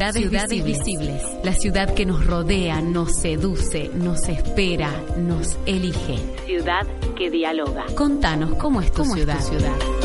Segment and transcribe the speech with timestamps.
[0.00, 1.22] Ciudades, visibles.
[1.44, 6.16] La ciudad que nos rodea, nos seduce, nos espera, nos elige.
[6.46, 7.84] Ciudad que dialoga.
[7.94, 9.36] Contanos, ¿cómo es tu ciudad?
[9.38, 9.99] Es tu ciudad?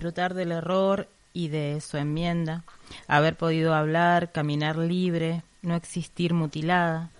[0.00, 2.64] Disfrutar del error y de su enmienda,
[3.06, 7.10] haber podido hablar, caminar libre, no existir mutilada,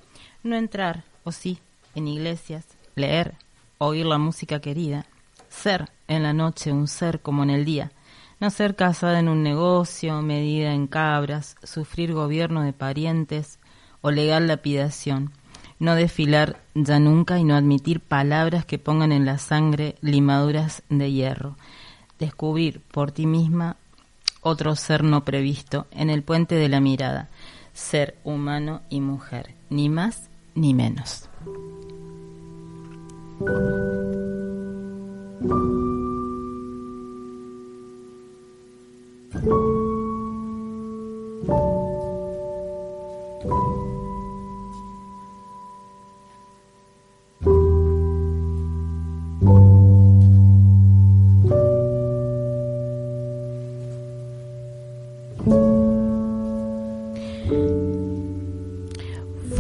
[0.43, 1.59] no entrar, o sí,
[1.95, 2.65] en iglesias,
[2.97, 3.35] leer,
[3.77, 5.05] oír la música querida,
[5.51, 7.93] ser en la noche un ser como en el día,
[8.41, 13.59] no ser casada en un negocio, medida en cabras, sufrir gobierno de parientes
[14.01, 15.33] o legal lapidación,
[15.79, 21.13] no desfilar ya nunca y no admitir palabras que pongan en la sangre limaduras de
[21.13, 21.57] hierro,
[22.21, 23.77] descubrir por ti misma
[24.43, 27.29] otro ser no previsto en el puente de la mirada,
[27.73, 31.29] ser humano y mujer, ni más ni menos.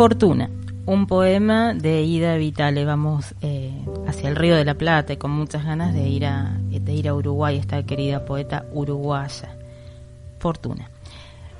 [0.00, 0.48] Fortuna,
[0.86, 2.86] un poema de Ida Vitale.
[2.86, 3.70] Vamos eh,
[4.06, 7.06] hacia el Río de la Plata y con muchas ganas de ir a, de ir
[7.06, 9.54] a Uruguay, esta querida poeta uruguaya.
[10.38, 10.88] Fortuna.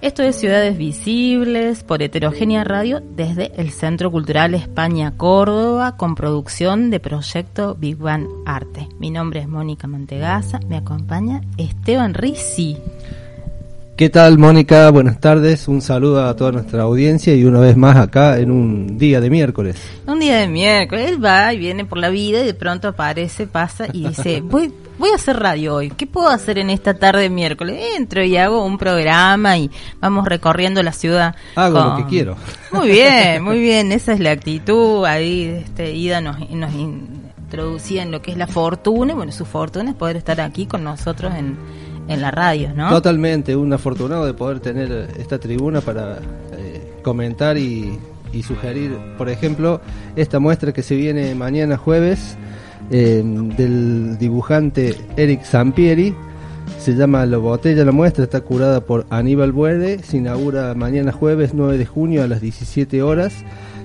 [0.00, 6.88] Esto es Ciudades Visibles por Heterogénea Radio desde el Centro Cultural España Córdoba con producción
[6.88, 8.88] de Proyecto Big Bang Arte.
[8.98, 12.78] Mi nombre es Mónica Mantegaza, me acompaña Esteban Rizzi.
[14.00, 14.88] ¿Qué tal, Mónica?
[14.88, 15.68] Buenas tardes.
[15.68, 19.28] Un saludo a toda nuestra audiencia y una vez más acá en un día de
[19.28, 19.76] miércoles.
[20.06, 21.10] Un día de miércoles.
[21.10, 24.72] Él va y viene por la vida y de pronto aparece, pasa y dice, voy,
[24.98, 25.90] voy a hacer radio hoy.
[25.90, 27.78] ¿Qué puedo hacer en esta tarde de miércoles?
[27.94, 31.34] Entro y hago un programa y vamos recorriendo la ciudad.
[31.54, 32.36] Hago lo que quiero.
[32.72, 33.92] Muy bien, muy bien.
[33.92, 35.04] Esa es la actitud.
[35.04, 39.12] Ahí, este, Ida nos, nos introducía en lo que es la fortuna.
[39.14, 41.58] Bueno, su fortuna es poder estar aquí con nosotros en
[42.10, 42.90] en la radio, ¿no?
[42.90, 46.18] Totalmente, un afortunado de poder tener esta tribuna para
[46.58, 47.98] eh, comentar y,
[48.42, 49.80] sugerir, por ejemplo,
[50.16, 52.36] esta muestra que se viene mañana jueves
[52.90, 56.14] eh, del dibujante Eric Sampieri.
[56.78, 61.52] Se llama La Botella la muestra, está curada por Aníbal Buerde, se inaugura mañana jueves
[61.54, 63.34] 9 de junio a las 17 horas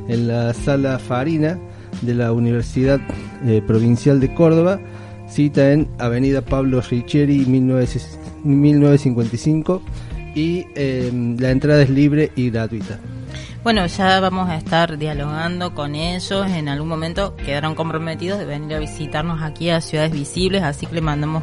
[0.07, 1.59] en la sala Farina
[2.01, 2.99] de la Universidad
[3.45, 4.79] eh, Provincial de Córdoba
[5.27, 9.81] cita en Avenida Pablo Riccieri 1955
[10.35, 12.99] y em, la entrada es libre y gratuita.
[13.65, 16.47] Bueno, ya vamos a estar dialogando con ellos.
[16.51, 20.93] En algún momento quedaron comprometidos de venir a visitarnos aquí a Ciudades Visibles, así que
[20.93, 21.41] le mandamos,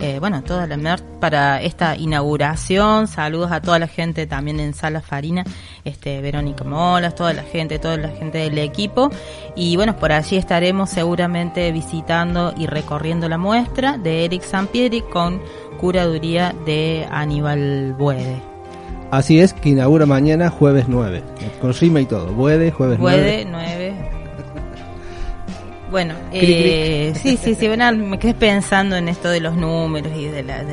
[0.00, 3.06] eh, bueno, toda la para esta inauguración.
[3.06, 5.44] Saludos a toda la gente también en Sala Farina,
[5.84, 9.10] este, Verónica Molas, toda la gente, toda la gente del equipo.
[9.56, 15.40] Y bueno, por allí estaremos seguramente visitando y recorriendo la muestra de Eric Sampieri con
[15.78, 18.54] curaduría de Aníbal Buede.
[19.10, 21.22] Así es, que inaugura mañana jueves 9,
[21.60, 22.32] con rima y todo.
[22.32, 23.46] Buede, jueves 9.
[23.48, 24.13] 9.
[25.94, 30.26] Bueno, eh, sí, sí, sí, bueno, me quedé pensando en esto de los números y
[30.26, 30.64] de, las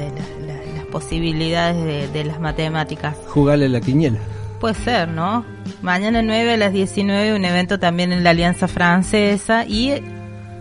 [0.91, 3.15] posibilidades de, las matemáticas.
[3.27, 4.17] Jugarle la quiñela.
[4.59, 5.45] Puede ser, ¿no?
[5.83, 10.01] Mañana 9 a las 19 un evento también en la Alianza Francesa y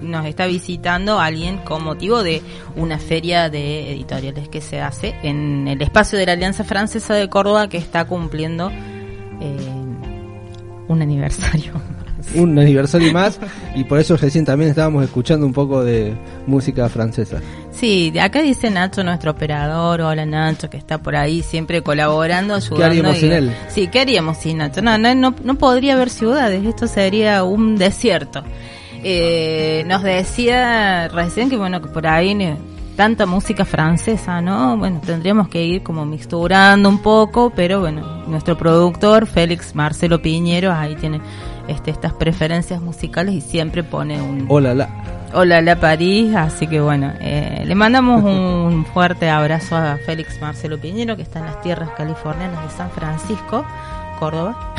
[0.02, 2.42] nos está visitando alguien con motivo de
[2.76, 7.30] una feria de editoriales que se hace en el espacio de la Alianza Francesa de
[7.30, 9.56] Córdoba que está cumpliendo eh,
[10.86, 11.80] un aniversario.
[12.34, 13.38] Un aniversario más
[13.74, 16.14] y por eso recién también estábamos escuchando un poco de
[16.46, 17.40] música francesa.
[17.70, 22.76] Sí, acá dice Nacho, nuestro operador, hola Nacho, que está por ahí siempre colaborando, ayudando.
[22.76, 23.56] ¿Qué haríamos sin él?
[23.68, 24.82] Sí, ¿qué haríamos sin Nacho?
[24.82, 28.42] No, no, no, no podría haber ciudades, esto sería un desierto.
[29.02, 32.34] Eh, nos decía recién que bueno que por ahí
[32.96, 34.76] tanta música francesa, ¿no?
[34.76, 40.70] Bueno, tendríamos que ir como mixturando un poco, pero bueno, nuestro productor Félix Marcelo Piñero
[40.70, 41.18] ahí tiene
[41.68, 44.88] este, estas preferencias musicales y siempre pone un Hola la
[45.32, 50.78] Hola la París, así que bueno, eh, le mandamos un fuerte abrazo a Félix Marcelo
[50.78, 53.64] Piñero que está en las tierras californianas de San Francisco
[54.20, 54.74] Córdoba.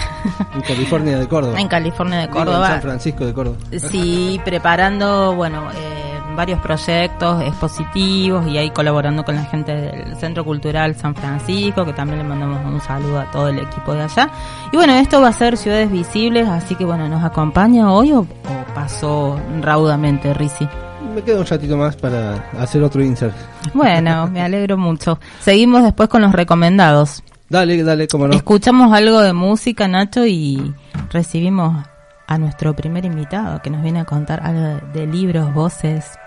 [0.54, 1.60] En California de Córdoba.
[1.60, 2.68] En California de Córdoba.
[2.68, 3.58] en San Francisco de Córdoba.
[3.90, 10.44] Sí, preparando, bueno, eh, varios proyectos expositivos y ahí colaborando con la gente del Centro
[10.44, 14.30] Cultural San Francisco, que también le mandamos un saludo a todo el equipo de allá.
[14.72, 18.22] Y bueno, esto va a ser Ciudades Visibles, así que bueno, ¿nos acompaña hoy o,
[18.22, 20.68] o pasó raudamente, Risi?
[21.14, 23.36] Me queda un ratito más para hacer otro insert.
[23.74, 25.20] Bueno, me alegro mucho.
[25.42, 27.24] Seguimos después con los recomendados.
[27.50, 28.34] Dale, dale, cómo no.
[28.34, 30.74] Escuchamos algo de música, Nacho, y
[31.12, 31.86] recibimos
[32.32, 36.18] a nuestro primer invitado que nos viene a contar algo de libros, voces,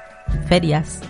[0.47, 1.01] ferias.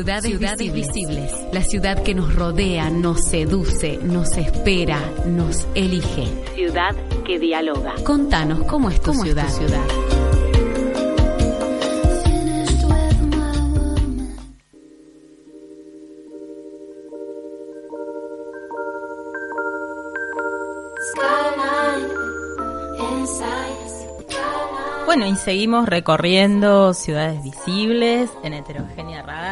[0.00, 1.30] Ciudades, visibles.
[1.52, 6.26] La ciudad que nos rodea, nos seduce, nos espera, nos elige.
[6.54, 7.94] Ciudad que dialoga.
[8.02, 9.48] Contanos cómo es tu ciudad.
[9.50, 9.84] ciudad?
[25.04, 29.09] Bueno, y seguimos recorriendo ciudades visibles en Heterogénea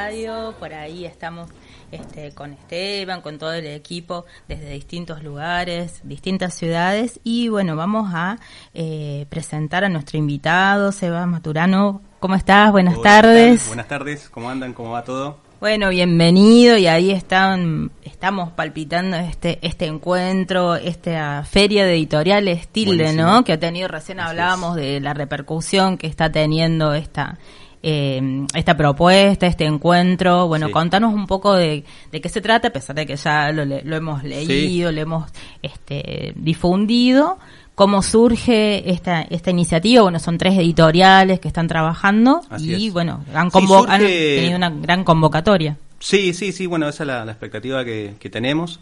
[0.08, 0.54] Radio.
[0.58, 1.50] Por ahí estamos
[1.92, 7.20] este, con Esteban, con todo el equipo desde distintos lugares, distintas ciudades.
[7.24, 8.38] Y bueno, vamos a
[8.72, 12.00] eh, presentar a nuestro invitado, Seba Maturano.
[12.20, 12.72] ¿Cómo estás?
[12.72, 13.66] Buenas tardes.
[13.66, 14.72] Buenas tardes, ¿cómo andan?
[14.72, 15.40] ¿Cómo va todo?
[15.60, 23.12] Bueno, bienvenido y ahí están, estamos palpitando este este encuentro, esta feria de editoriales Tilde,
[23.12, 23.44] ¿no?
[23.44, 27.38] Que ha tenido, recién hablábamos de la repercusión que está teniendo esta
[27.82, 30.48] eh, esta propuesta, este encuentro.
[30.48, 33.64] Bueno, contanos un poco de, de, qué se trata, a pesar de que ya lo,
[33.64, 35.30] lo hemos leído, lo hemos
[35.62, 37.38] este, difundido
[37.78, 40.02] cómo surge esta, esta iniciativa.
[40.02, 45.78] Bueno, son tres editoriales que están trabajando y, bueno, han, tenido una gran convocatoria.
[46.00, 48.80] Sí, sí, sí, bueno, esa es la, expectativa que, tenemos.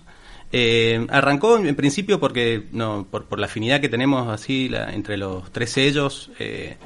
[0.51, 5.51] Eh, arrancó en principio porque no por, por, la afinidad que tenemos así entre los
[5.53, 6.79] tres sellos eh,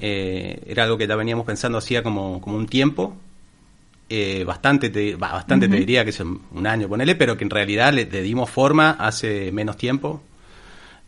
[0.00, 3.16] eh, era algo que ya veníamos pensando hacía como, como un tiempo
[4.46, 8.04] bastante te, bastante te diría que es un año ponele pero que en realidad le
[8.04, 10.22] dimos forma hace menos tiempo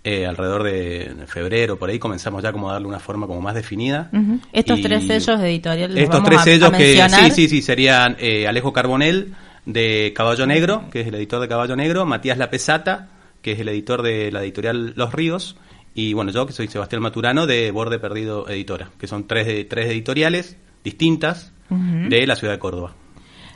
[0.05, 3.55] eh, alrededor de febrero, por ahí comenzamos ya como a darle una forma como más
[3.55, 4.11] definida.
[4.53, 5.97] Estos tres sellos editoriales.
[5.99, 9.35] Estos tres sellos que sí, sí, sí, serían eh, Alejo Carbonel
[9.67, 13.09] de Caballo Negro, que es el editor de Caballo Negro, Matías La Pesata,
[13.43, 15.57] que es el editor de la editorial Los Ríos,
[15.99, 19.87] y bueno, yo que soy Sebastián Maturano de Borde Perdido Editora, que son tres, tres
[19.87, 22.95] editoriales distintas de la ciudad de Córdoba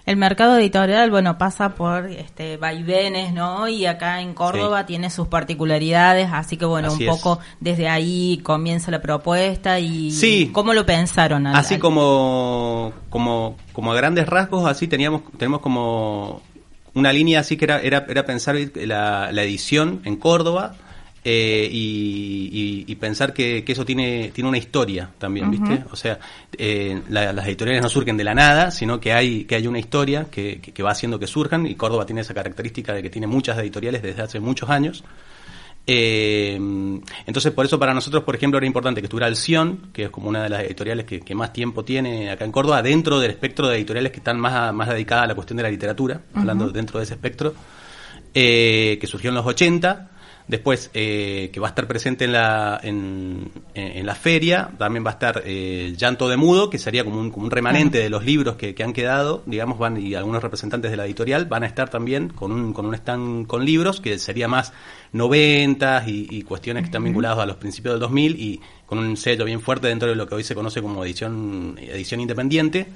[0.05, 3.69] el mercado editorial, bueno, pasa por este vaivenes, ¿no?
[3.69, 8.91] Y acá en Córdoba tiene sus particularidades, así que bueno, un poco desde ahí comienza
[8.91, 10.51] la propuesta y sí.
[10.53, 11.47] cómo lo pensaron.
[11.47, 16.43] así como como como a grandes rasgos, así teníamos tenemos como
[16.95, 20.75] una línea así que era era, era pensar la, la edición en Córdoba
[21.25, 25.85] eh, y, pensar que, eso tiene, tiene una historia también, ¿viste?
[25.91, 26.19] O sea,
[26.57, 30.27] eh, las editoriales no surgen de la nada, sino que hay, que hay una historia
[30.31, 34.03] que, va haciendo que surjan, y Córdoba tiene esa característica de que tiene muchas editoriales
[34.03, 35.03] desde hace muchos años.
[35.85, 36.55] Eh,
[37.27, 40.29] entonces, por eso para nosotros, por ejemplo, era importante que estuviera Alción, que es como
[40.29, 43.77] una de las editoriales que, más tiempo tiene acá en Córdoba, dentro del espectro de
[43.77, 47.05] editoriales que están más, más dedicadas a la cuestión de la literatura, hablando dentro de
[47.05, 47.53] ese espectro,
[48.33, 50.11] que surgió en los 80
[50.49, 55.13] Después, eh, que va a estar presente en la, en, la feria, también va a
[55.13, 58.57] estar eh, Llanto de Mudo, que sería como un, como un remanente de los libros
[58.57, 62.29] que, han quedado, digamos, van y algunos representantes de la editorial van a estar también
[62.29, 64.73] con un, con un stand con libros, que sería más
[65.13, 69.45] noventas y, cuestiones que están vinculadas a los principios del 2000 y con un sello
[69.45, 72.89] bien fuerte dentro de lo que hoy se conoce como edición, edición independiente.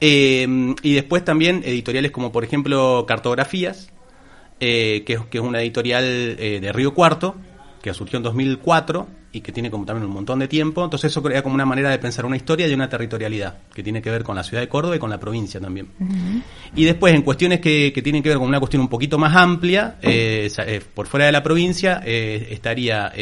[0.00, 3.92] Eh, y después también editoriales como, por ejemplo, Cartografías,
[4.60, 7.36] eh, que, es, una editorial eh, de Río Cuarto,
[7.82, 10.82] que surgió en 2004 y que tiene como también un montón de tiempo.
[10.82, 14.00] Entonces eso crea como una manera de pensar una historia y una territorialidad, que tiene
[14.00, 15.88] que ver con la ciudad de Córdoba y con la provincia también.
[16.74, 19.98] Y después en cuestiones que, tienen que ver con una cuestión un poquito más amplia,
[20.00, 20.50] eh,
[20.94, 23.12] por fuera de la provincia, estaría,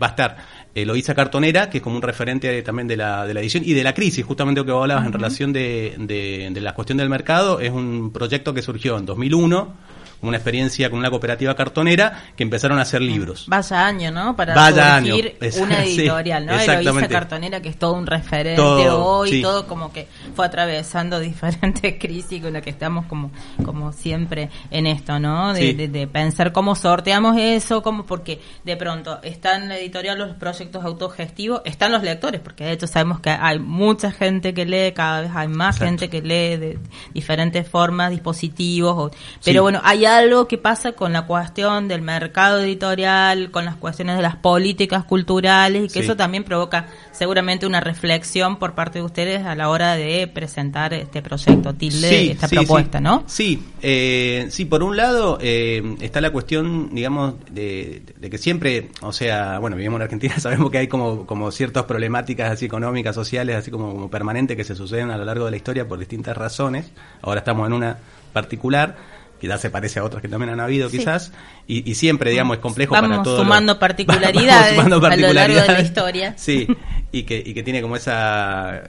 [0.00, 0.36] va a estar
[0.74, 3.84] Eloísa Cartonera, que es como un referente también de la, de la edición y de
[3.84, 7.10] la crisis, justamente lo que vos hablabas en relación de, de, de, la cuestión del
[7.10, 12.42] mercado, es un proyecto que surgió en 2001 una experiencia con una cooperativa cartonera que
[12.42, 13.44] empezaron a hacer libros.
[13.48, 14.36] Vaya año, ¿no?
[14.36, 15.16] Para Vaya año.
[15.60, 16.58] una editorial, ¿no?
[16.58, 22.40] Eloísa Cartonera, que es todo un referente hoy, todo como que fue atravesando diferentes crisis
[22.40, 23.30] con las que estamos como,
[23.64, 25.52] como siempre en esto, ¿no?
[25.52, 30.36] De, de, pensar cómo sorteamos eso, cómo, porque de pronto están en la editorial los
[30.36, 34.92] proyectos autogestivos, están los lectores, porque de hecho sabemos que hay mucha gente que lee,
[34.92, 36.78] cada vez hay más gente que lee de
[37.14, 39.12] diferentes formas, dispositivos,
[39.44, 44.16] pero bueno, hay algo que pasa con la cuestión del mercado editorial, con las cuestiones
[44.16, 49.04] de las políticas culturales, y que eso también provoca seguramente una reflexión por parte de
[49.04, 53.24] ustedes a la hora de presentar este proyecto, tilde, esta propuesta, ¿no?
[53.26, 59.12] Sí, eh, sí, por un lado eh, está la cuestión, digamos, de, que siempre, o
[59.12, 63.56] sea, bueno, vivimos en Argentina, sabemos que hay como, como ciertas problemáticas así económicas, sociales,
[63.56, 66.36] así como, como permanentes que se suceden a lo largo de la historia por distintas
[66.36, 66.90] razones.
[67.22, 67.98] Ahora estamos en una
[68.32, 68.96] particular
[69.42, 71.32] quizás se parece a otras que también han habido quizás,
[71.66, 73.40] y, siempre, digamos, es complejo para todos.
[73.40, 75.00] Sumando particularidades a lo
[75.32, 76.36] largo de la historia.
[76.42, 76.68] Sí,
[77.10, 78.84] y que, y que tiene como esa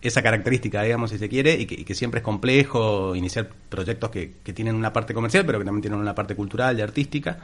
[0.00, 4.10] esa característica, digamos, si se quiere, y que, y que siempre es complejo iniciar proyectos
[4.10, 7.38] que, que tienen una parte comercial, pero que también tienen una parte cultural y artística.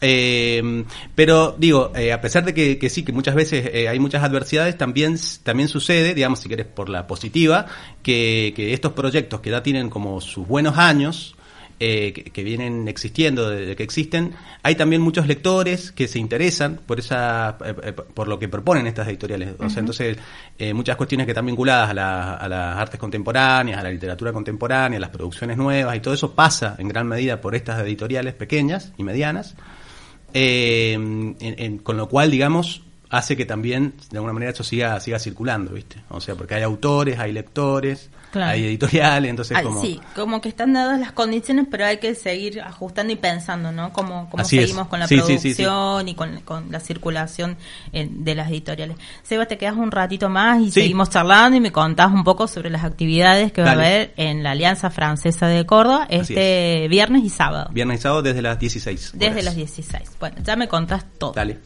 [0.00, 0.84] Eh,
[1.14, 4.24] pero digo, eh, a pesar de que, que sí, que muchas veces eh, hay muchas
[4.24, 7.66] adversidades, también, también sucede, digamos, si quieres por la positiva,
[8.02, 11.35] que, que estos proyectos que ya tienen como sus buenos años,
[11.78, 16.80] eh, que, que vienen existiendo desde que existen, hay también muchos lectores que se interesan
[16.86, 19.50] por esa eh, eh, por lo que proponen estas editoriales.
[19.58, 20.16] O sea, entonces
[20.58, 24.32] eh, muchas cuestiones que están vinculadas a, la- a las artes contemporáneas, a la literatura
[24.32, 28.34] contemporánea, a las producciones nuevas y todo eso pasa en gran medida por estas editoriales
[28.34, 29.54] pequeñas y medianas.
[30.32, 35.18] En- en- con lo cual, digamos, hace que también, de alguna manera, eso siga, siga
[35.18, 35.96] circulando, ¿viste?
[36.08, 38.52] O sea, porque hay autores, hay lectores, Claro.
[38.52, 39.80] hay editoriales, entonces Ay, como...
[39.80, 43.90] Sí, como que están dadas las condiciones, pero hay que seguir ajustando y pensando, ¿no?
[44.36, 44.62] Así es.
[44.64, 47.56] seguimos con la Sí, sí, producción y con, con la circulación
[47.92, 48.96] eh, de las editoriales.
[49.22, 52.70] Seba, te quedas un ratito más y seguimos charlando y me contás un poco sobre
[52.70, 57.30] las actividades que va a haber en la Alianza Francesa de Córdoba este viernes y
[57.30, 57.70] sábado.
[57.72, 60.16] Viernes y sábado desde las 16 Desde las 16.
[60.20, 61.32] Bueno, ya me contás todo.
[61.32, 61.58] Dale.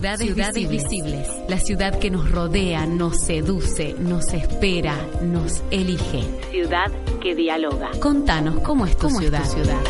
[0.00, 1.28] Ciudades, visibles.
[1.48, 6.24] La ciudad que nos rodea, nos seduce, nos espera, nos elige.
[6.50, 7.90] Ciudad que dialoga.
[8.00, 9.44] Contanos cómo es tu ciudad.
[9.44, 9.82] ciudad?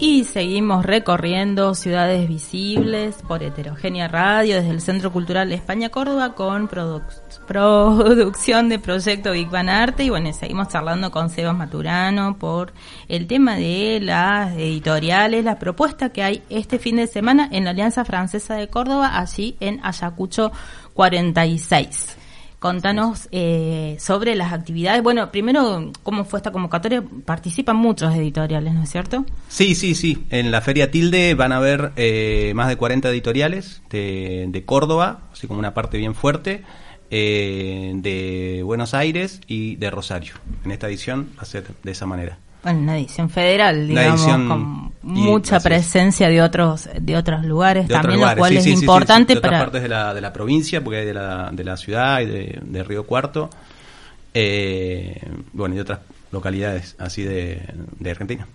[0.00, 6.36] Y seguimos recorriendo ciudades visibles por Heterogénea Radio desde el Centro Cultural de España Córdoba
[6.36, 6.68] con
[7.48, 10.04] producción de Proyecto Big Bang Arte.
[10.04, 12.72] Y bueno, seguimos charlando con Sebas Maturano por
[13.08, 17.70] el tema de las editoriales, la propuesta que hay este fin de semana en la
[17.70, 20.52] Alianza Francesa de Córdoba, allí en Ayacucho
[20.94, 22.27] 46.
[22.58, 25.00] Contanos eh, sobre las actividades.
[25.02, 27.04] Bueno, primero, ¿cómo fue esta convocatoria?
[27.24, 29.24] Participan muchos editoriales, ¿no es cierto?
[29.48, 30.26] Sí, sí, sí.
[30.30, 35.20] En la Feria Tilde van a haber eh, más de 40 editoriales de, de, Córdoba,
[35.32, 36.64] así como una parte bien fuerte,
[37.10, 40.34] eh, de Buenos Aires y de Rosario.
[40.64, 42.38] En esta edición va a ser de esa manera.
[42.62, 48.36] Bueno, una edición federal, digamos, con mucha presencia de otros de otros lugares también, lo
[48.36, 49.58] cual es importante de para...
[49.60, 52.58] partes de la, de la provincia, porque hay de la, de la ciudad y de,
[52.62, 53.48] de Río Cuarto,
[54.34, 55.20] eh,
[55.52, 57.62] bueno, y otras localidades así de,
[57.98, 58.46] de Argentina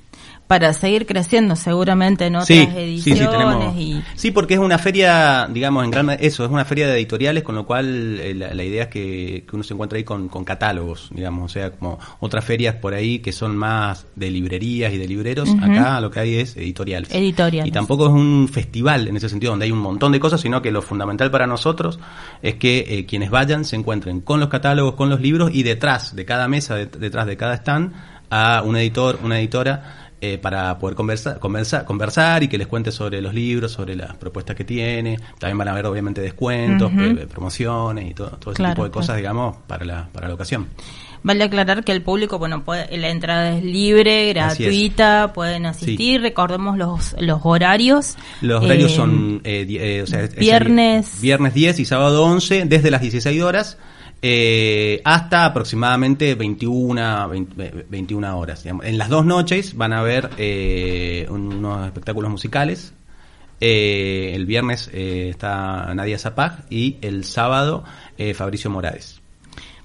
[0.53, 3.73] para seguir creciendo seguramente en otras ediciones.
[3.73, 4.03] Sí, y...
[4.13, 7.55] sí, porque es una feria, digamos, en gran eso, es una feria de editoriales, con
[7.55, 11.51] lo cual eh, la, idea es que, uno se encuentre ahí con, catálogos, digamos, o
[11.51, 15.99] sea, como otras ferias por ahí que son más de librerías y de libreros, acá
[15.99, 17.11] lo que hay es editoriales.
[17.11, 17.69] Editoriales.
[17.69, 20.61] Y tampoco es un festival en ese sentido, donde hay un montón de cosas, sino
[20.61, 21.97] que lo fundamental para nosotros
[22.43, 26.15] es que eh, quienes vayan se encuentren con los catálogos, con los libros y detrás
[26.15, 27.91] de cada mesa, detrás de cada stand,
[28.33, 32.93] a un editor, una editora eh, para poder conversar, conversar, conversar y que les cuente
[32.93, 35.19] sobre los libros, sobre las propuestas que tiene.
[35.37, 39.17] También van a haber obviamente descuentos, eh, promociones y todo, todo ese tipo de cosas,
[39.17, 40.69] digamos, para la, para la ocasión.
[41.23, 46.21] Vale aclarar que el público, bueno, puede, la entrada es libre, gratuita, pueden asistir.
[46.21, 48.15] Recordemos los, los horarios.
[48.39, 49.65] Los horarios son eh,
[50.37, 51.19] viernes.
[51.19, 53.77] viernes 10 y sábado 11, desde las 16 horas
[54.25, 57.29] eh, hasta aproximadamente 21,
[57.89, 58.65] 21 horas.
[58.65, 62.93] En las dos noches van a haber eh, unos espectáculos musicales.
[63.59, 67.83] Eh, el viernes está Nadia Zapag y el sábado
[68.33, 69.22] Fabricio Morales.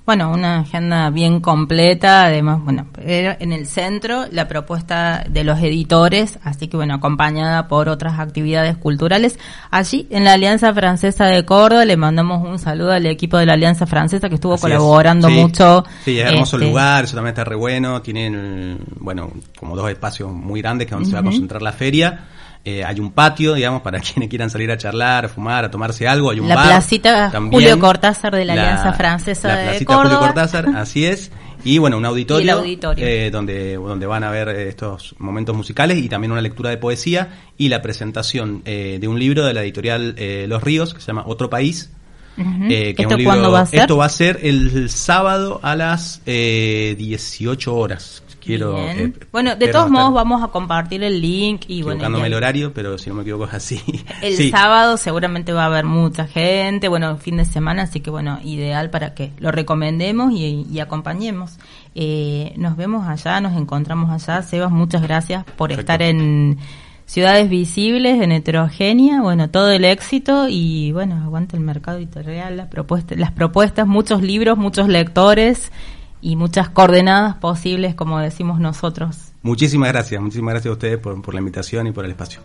[0.09, 6.39] Bueno, una agenda bien completa, además, bueno, en el centro la propuesta de los editores,
[6.45, 9.39] así que bueno, acompañada por otras actividades culturales.
[9.71, 13.53] Allí, en la Alianza Francesa de Córdoba, le mandamos un saludo al equipo de la
[13.53, 15.85] Alianza Francesa que estuvo colaborando mucho.
[16.03, 20.33] Sí, es hermoso este, lugar, eso también está re bueno, tienen, bueno, como dos espacios
[20.33, 22.25] muy grandes que donde se va a concentrar la feria
[22.69, 26.07] eh, hay un patio, digamos, para quienes quieran salir a charlar, a fumar, a tomarse
[26.07, 26.31] algo.
[26.31, 26.67] Hay un la bar.
[26.67, 31.31] placita Julio Cortázar de la, Alianza Francesa la placita Julio Cortázar, así es.
[31.65, 32.63] Y bueno, un auditorio,
[32.97, 37.31] Eh, donde, donde van a ver estos momentos musicales y también una lectura de poesía
[37.57, 41.09] y la presentación eh, de un libro de la editorial eh, Los Ríos que se
[41.09, 41.91] llama Otro País.
[42.69, 43.81] ¿Esto cuándo va a ser?
[43.81, 48.23] Esto va a ser el sábado a las 18 horas.
[48.49, 52.25] Eh, bueno, de todos modos vamos a compartir el link y bueno.
[52.25, 53.83] el horario, pero si no me equivoco es así.
[54.23, 58.39] El sábado seguramente va a haber mucha gente, bueno, fin de semana, así que bueno,
[58.43, 61.59] ideal para que lo recomendemos y, acompañemos.
[61.95, 64.43] Eh, nos vemos allá, nos encontramos allá.
[64.43, 66.59] Sebas, muchas gracias por estar en
[67.05, 72.69] Ciudades Visibles, en Heterogénea, bueno, todo el éxito y bueno, aguanta el mercado editorial, las
[72.69, 75.73] propuestas, las propuestas, muchos libros, muchos lectores
[76.21, 79.33] y muchas coordenadas posibles, como decimos nosotros.
[79.43, 82.41] Muchísimas gracias, muchísimas gracias a ustedes por, por la invitación y por el espacio.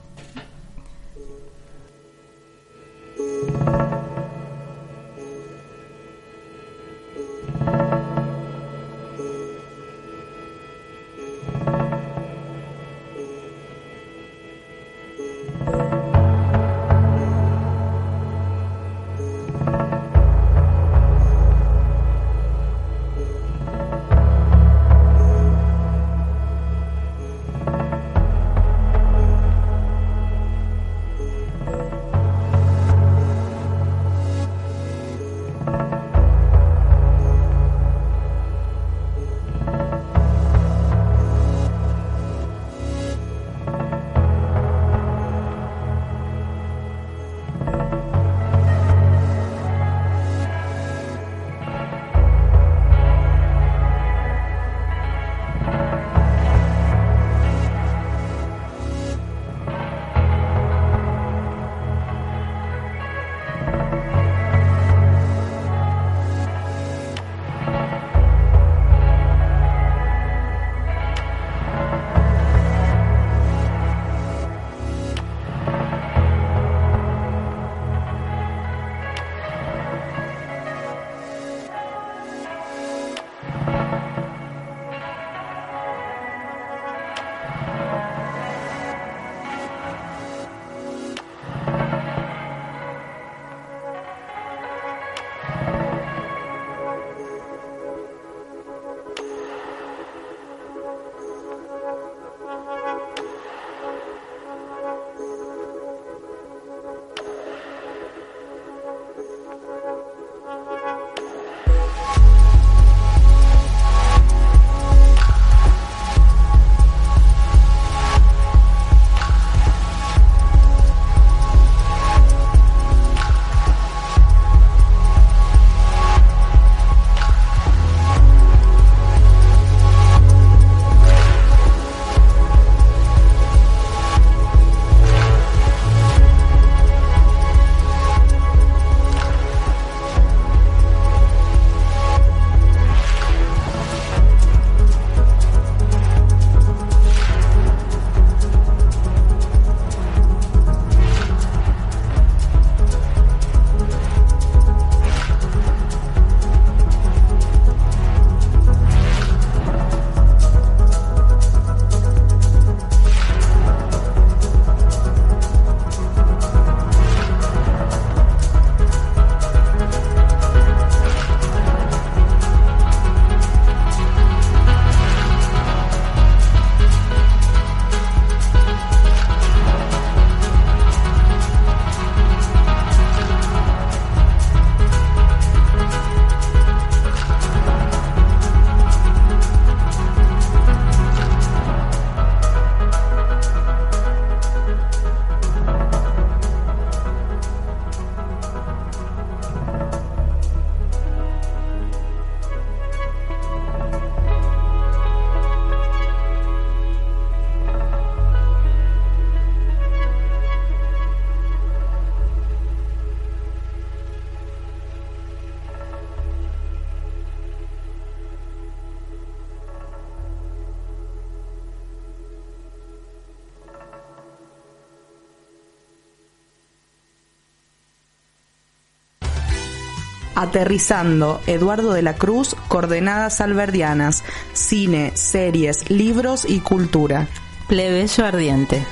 [230.35, 237.27] Aterrizando, Eduardo de la Cruz, Coordenadas Alberdianas, Cine, Series, Libros y Cultura.
[237.67, 238.85] Plebeyo Ardiente.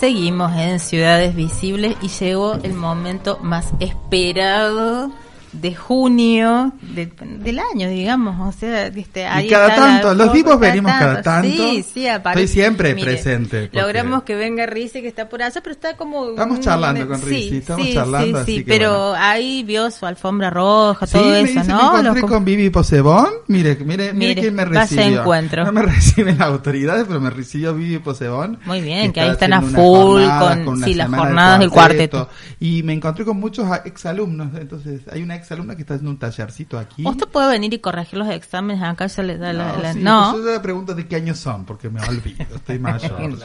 [0.00, 5.12] Seguimos en Ciudades Visibles y llegó el momento más esperado
[5.52, 10.92] de junio del año, digamos, o sea, este, ahí y cada tanto, los vivos venimos
[10.92, 11.48] cada tanto.
[11.48, 12.44] Sí, sí, aparece.
[12.44, 13.70] Estoy siempre presente.
[13.72, 16.30] Logramos que venga Rice, que está por allá, pero está como...
[16.30, 18.44] Estamos charlando con Rice, estamos charlando.
[18.44, 21.92] Sí, sí, pero ahí vio su alfombra roja, todo eso, ¿no?
[21.94, 25.20] Me encontré con Vivi Posebón, mire, mire, mire, quién me recibió.
[25.20, 25.64] encuentro.
[25.64, 28.60] No me reciben las autoridades, pero me recibió Vivi Posebón.
[28.64, 32.28] Muy bien, que, ahí están a full con, con las jornadas del cuarteto.
[32.60, 36.78] Y me encontré con muchos exalumnos, entonces hay una exalumna que está haciendo un tallercito
[36.78, 37.06] aquí.
[37.06, 39.92] Usted puede venir y corregir los exámenes acá, ya le da no, la...
[39.92, 40.30] Sí, no.
[40.32, 43.38] Pues yo le pregunto de qué años son, porque me olvido, estoy mayor.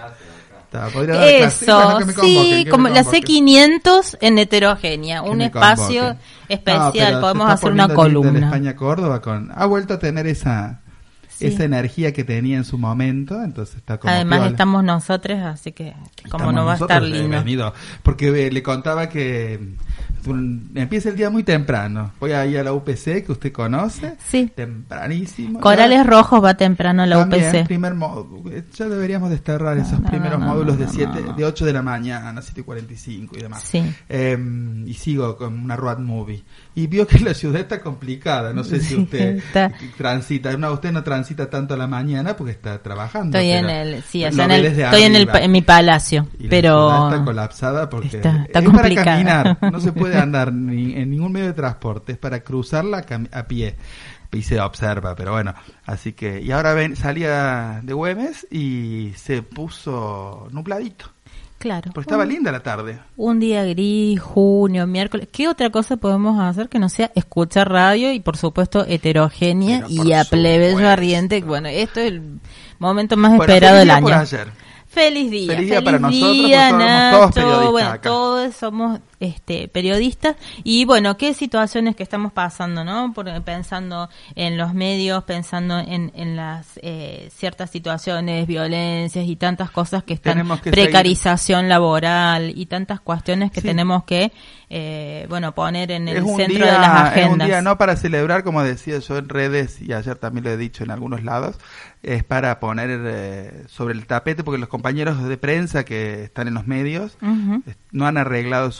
[0.73, 6.17] Eso, sí, como la C500 en heterogénea, un espacio
[6.49, 8.29] especial, podemos hacer una columna.
[8.29, 10.81] En España Córdoba con ha vuelto a tener esa
[11.39, 15.93] esa energía que tenía en su momento, entonces está como Además estamos nosotros, así que
[16.29, 17.73] como no va a estar lindo.
[18.03, 19.75] Porque le contaba que
[20.31, 22.13] empieza el día muy temprano.
[22.19, 24.15] Voy ahí a la UPC que usted conoce.
[24.25, 24.51] Sí.
[24.55, 25.59] Tempranísimo.
[25.59, 27.65] Corales Rojos va temprano a la UPC.
[27.65, 27.95] Primer
[28.73, 32.63] ya deberíamos desterrar esos primeros módulos de siete, de 8 de la mañana, 7 y
[32.63, 33.63] 45 y demás.
[33.63, 33.83] Sí.
[34.09, 36.43] Em, y sigo con una road movie.
[36.75, 38.53] Y vio que la ciudad está complicada.
[38.53, 39.41] No sé si usted
[39.97, 40.55] transita.
[40.57, 43.38] No, usted no transita tanto a la mañana porque está trabajando.
[43.38, 46.27] Estoy en el, sí, en el, estoy en, el, en mi palacio.
[46.49, 49.57] pero está colapsada porque está, es para caminar.
[49.71, 53.75] No se puede andar ni en ningún medio de transporte, es para cruzarla a pie.
[54.32, 55.54] Y se observa, pero bueno,
[55.86, 61.06] así que, y ahora ven, salía de Güemes y se puso nubladito.
[61.58, 61.91] Claro.
[61.93, 62.99] Porque estaba linda la tarde.
[63.15, 65.30] Un día gris, junio, miércoles.
[65.32, 70.12] ¿Qué otra cosa podemos hacer que no sea escuchar radio y, por supuesto, heterogénea y
[70.12, 71.41] a plebeyo ardiente?
[71.41, 72.39] Bueno, esto es el
[72.78, 74.25] momento más esperado del año.
[74.88, 75.54] Feliz día.
[75.54, 77.71] Feliz día para nosotros, somos todos periodistas.
[77.71, 80.36] Bueno, todos somos este, periodistas.
[80.63, 83.13] Y bueno, qué situaciones que estamos pasando, ¿no?
[83.13, 89.71] Por, pensando en los medios, pensando en, en las eh, ciertas situaciones, violencias y tantas
[89.71, 94.32] cosas que están, precarización laboral y tantas cuestiones que tenemos que,
[94.69, 97.17] eh, bueno, poner en el centro de las agendas.
[97.17, 100.51] Es un día no para celebrar, como decía yo en redes y ayer también lo
[100.51, 101.58] he dicho en algunos lados,
[102.04, 106.54] es para poner eh, sobre el tapete, porque los compañeros de prensa que están en
[106.54, 107.17] los medios
[107.91, 108.71] no han arreglado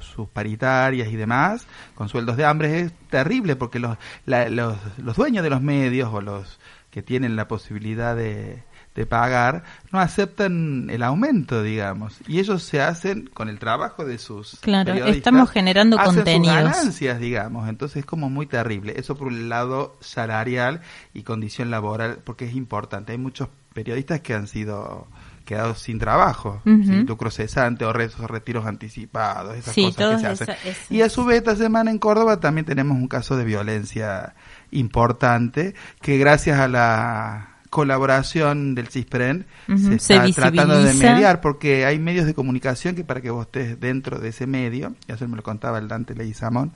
[0.00, 2.80] sus paritarias y demás, con sueldos de hambre.
[2.80, 3.96] Es terrible porque los,
[4.26, 6.58] los, los dueños de los medios o los
[6.90, 8.62] que tienen la posibilidad de,
[8.94, 12.18] de pagar, no aceptan el aumento, digamos.
[12.28, 16.56] Y ellos se hacen con el trabajo de sus Claro, estamos generando hacen contenidos.
[16.56, 17.68] Sus ganancias, digamos.
[17.68, 18.94] Entonces es como muy terrible.
[18.96, 20.80] Eso por un lado salarial
[21.12, 23.12] y condición laboral, porque es importante.
[23.12, 25.08] Hay muchos periodistas que han sido
[25.44, 30.74] quedados sin trabajo, sin lucro cesante o retiros anticipados, esas cosas que se hacen.
[30.90, 34.34] y a su vez esta semana en Córdoba también tenemos un caso de violencia
[34.70, 41.98] importante que gracias a la colaboración del CISPREN se está tratando de mediar porque hay
[41.98, 45.36] medios de comunicación que para que vos estés dentro de ese medio, y eso me
[45.36, 46.72] lo contaba el Dante Leguizamón,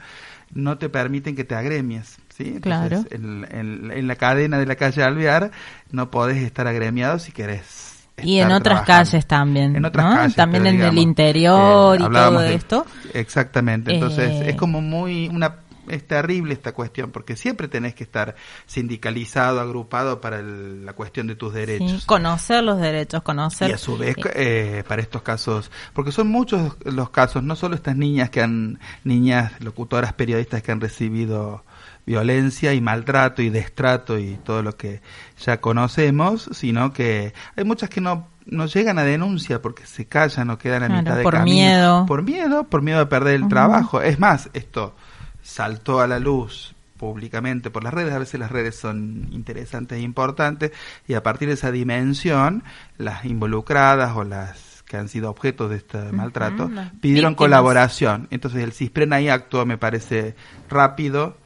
[0.52, 2.18] no te permiten que te agremies.
[2.36, 2.58] ¿sí?
[2.60, 3.04] claro.
[3.10, 3.46] En,
[3.92, 5.52] en, la cadena de la calle Alvear
[5.92, 7.87] no podés estar agremiado si querés.
[8.22, 9.76] Y en otras calles también.
[9.76, 10.36] En otras calles.
[10.36, 12.86] También en el interior y todo esto.
[13.14, 13.94] Exactamente.
[13.94, 15.56] Entonces eh, es como muy una
[15.90, 21.34] es terrible esta cuestión porque siempre tenés que estar sindicalizado, agrupado para la cuestión de
[21.34, 22.04] tus derechos.
[22.06, 23.70] conocer los derechos, conocer.
[23.70, 27.74] Y a su vez, eh, para estos casos, porque son muchos los casos, no solo
[27.74, 31.64] estas niñas que han, niñas locutoras, periodistas que han recibido
[32.08, 35.02] violencia y maltrato y destrato y todo lo que
[35.44, 40.48] ya conocemos, sino que hay muchas que no no llegan a denuncia porque se callan
[40.48, 41.54] o quedan a mitad de por camino.
[41.54, 42.06] miedo.
[42.06, 44.00] Por miedo, por miedo de perder el trabajo.
[44.00, 44.96] Es más, esto
[45.42, 50.00] saltó a la luz públicamente por las redes, a veces las redes son interesantes e
[50.00, 50.72] importantes,
[51.06, 52.64] y a partir de esa dimensión,
[52.96, 56.70] las involucradas o las que han sido objeto de este maltrato,
[57.02, 58.28] pidieron colaboración.
[58.30, 60.34] Entonces el CISPREN ahí actuó, me parece,
[60.70, 61.36] rápido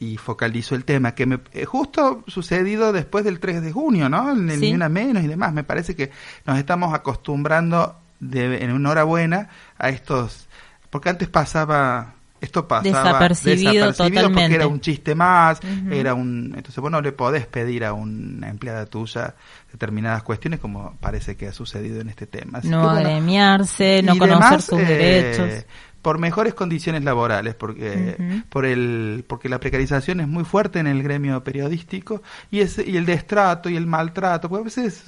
[0.00, 4.32] y focalizó el tema, que me, eh, justo sucedido después del 3 de junio, ¿no?
[4.32, 5.52] En el Ni Una Menos y demás.
[5.52, 6.10] Me parece que
[6.46, 10.48] nos estamos acostumbrando de, en una hora buena a estos,
[10.88, 14.54] porque antes pasaba Esto pasaba Desapercibido porque totalmente.
[14.54, 18.86] era un chiste más, era un entonces vos no le podés pedir a una empleada
[18.86, 19.34] tuya
[19.70, 22.60] determinadas cuestiones como parece que ha sucedido en este tema.
[22.60, 25.66] Así no que, bueno, agremiarse, no conocer demás, sus eh, derechos.
[26.02, 28.16] Por mejores condiciones laborales porque
[28.48, 32.96] por el porque la precarización es muy fuerte en el gremio periodístico y ese y
[32.96, 35.04] el destrato y el maltrato porque a veces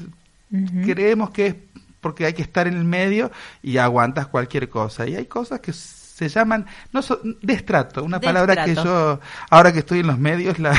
[0.84, 1.54] creemos que es
[2.00, 3.30] porque hay que estar en el medio
[3.62, 5.06] y aguantas cualquier cosa.
[5.06, 9.20] Y hay cosas que se llaman no so- destrato una palabra que yo
[9.50, 10.78] ahora que estoy en los medios la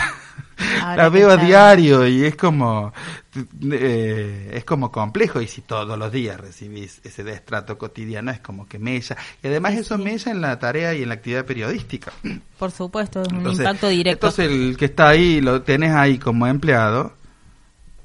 [0.96, 2.94] la que veo a diario y es como
[3.72, 5.42] eh, es como complejo.
[5.42, 9.18] Y si todos los días recibís ese destrato cotidiano es como que mella.
[9.42, 12.12] Y además eso mella en la tarea y en la actividad periodística.
[12.58, 14.28] Por supuesto, es un Entonces, impacto directo.
[14.28, 17.14] entonces el que está ahí lo tenés ahí como empleado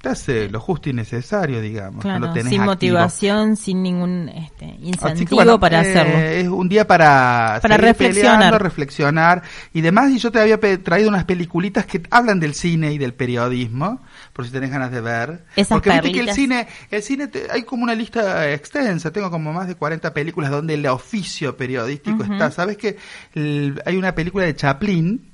[0.01, 2.73] te hace lo justo y necesario digamos no Claro, lo tenés sin activo.
[2.73, 6.19] motivación, sin ningún este, Así incentivo que, bueno, para eh, hacerlo.
[6.19, 8.37] Es un día para, Para reflexionar.
[8.39, 9.43] peleando, reflexionar
[9.73, 10.11] y demás.
[10.11, 14.01] Y yo te había traído unas peliculitas que hablan del cine y del periodismo,
[14.33, 15.45] por si tenés ganas de ver.
[15.57, 19.13] Esas Porque viste que el cine, el cine te- hay como una lista extensa.
[19.13, 22.51] Tengo como más de 40 películas donde el oficio periodístico está.
[22.51, 22.97] ¿Sabes que
[23.35, 25.28] el- hay una película de Chaplin?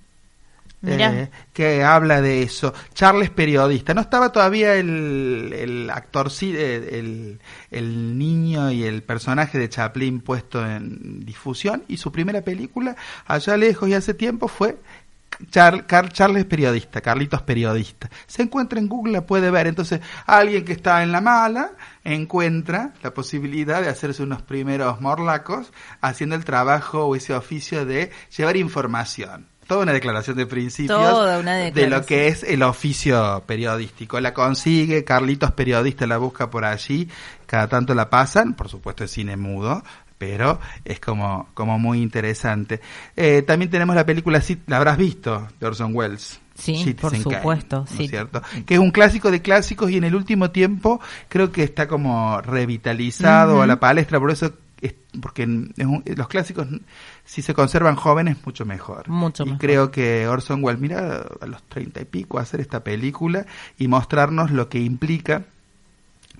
[0.86, 2.74] Eh, que habla de eso.
[2.94, 3.94] Charles periodista.
[3.94, 10.20] No estaba todavía el, el actor, eh, el, el niño y el personaje de Chaplin
[10.20, 14.78] puesto en difusión y su primera película, allá lejos y hace tiempo, fue
[15.50, 18.10] Charles periodista, Carlitos periodista.
[18.26, 19.66] Se encuentra en Google, la puede ver.
[19.66, 21.72] Entonces, alguien que está en la mala
[22.04, 28.10] encuentra la posibilidad de hacerse unos primeros morlacos haciendo el trabajo o ese oficio de
[28.36, 29.46] llevar información.
[29.66, 32.04] Toda una declaración de principios Toda una de lo declaración.
[32.06, 34.20] que es el oficio periodístico.
[34.20, 37.08] La consigue, Carlitos periodista la busca por allí,
[37.46, 39.82] cada tanto la pasan, por supuesto es cine mudo,
[40.18, 42.80] pero es como, como muy interesante.
[43.16, 46.40] Eh, también tenemos la película, la habrás visto, de Orson Welles.
[46.56, 48.08] Sí, por Kane, supuesto, ¿no es sí.
[48.08, 48.40] cierto?
[48.64, 52.40] Que es un clásico de clásicos y en el último tiempo creo que está como
[52.40, 54.52] revitalizado a la palestra, por eso
[54.86, 56.66] es- porque en- es un- los clásicos
[57.24, 59.08] si se conservan jóvenes mucho mejor.
[59.08, 59.60] Mucho y mejor.
[59.60, 63.46] creo que Orson Welles mira a los treinta y pico hacer esta película
[63.78, 65.44] y mostrarnos lo que implica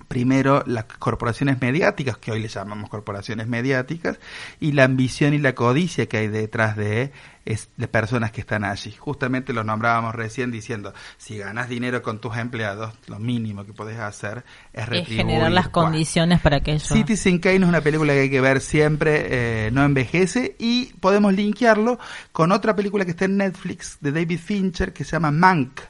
[0.07, 4.19] primero las corporaciones mediáticas, que hoy le llamamos corporaciones mediáticas,
[4.59, 7.11] y la ambición y la codicia que hay detrás de,
[7.45, 8.91] es, de personas que están allí.
[8.91, 13.99] Justamente los nombrábamos recién diciendo, si ganas dinero con tus empleados, lo mínimo que podés
[13.99, 14.43] hacer
[14.73, 16.87] es Es generar las Bueno, condiciones para que ellos...
[16.87, 19.27] Citizen Kane es una película que hay que ver siempre,
[19.67, 21.99] eh, no envejece, y podemos linkearlo
[22.31, 25.81] con otra película que está en Netflix de David Fincher que se llama Mank,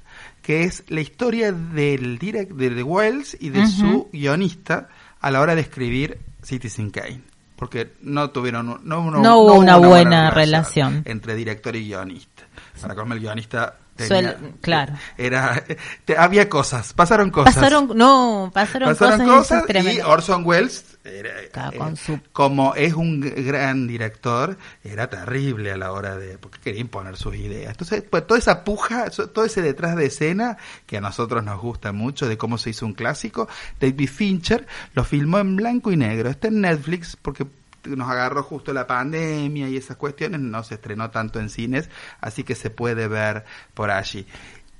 [0.45, 4.89] que es la historia del direct de, Wells y de su guionista
[5.19, 7.21] a la hora de escribir Citizen Kane.
[7.55, 11.01] Porque no tuvieron no, no- No hubo una buena relación.
[11.05, 12.43] entre director y guionista.
[12.79, 14.93] Para el guionista tenía- Suele- claro.
[15.17, 15.63] era
[16.05, 17.55] te- había cosas, pasaron cosas.
[17.55, 23.21] Pasaron, no, pasaron, Pasaron cosas, y Orson Welles, era- eh, con su- como es un
[23.21, 27.71] gran director, era terrible a la hora de, porque quería imponer sus ideas.
[27.71, 31.91] Entonces, pues toda esa puja, todo ese detrás de escena, que a nosotros nos gusta
[31.91, 33.47] mucho de cómo se hizo un clásico,
[33.79, 36.29] David Fincher lo filmó en blanco y negro.
[36.29, 37.45] Está en Netflix porque
[37.85, 41.87] nos agarró justo la pandemia y esas cuestiones, no se estrenó tanto en cines,
[42.19, 43.45] así que se puede ver
[43.75, 44.25] por allí.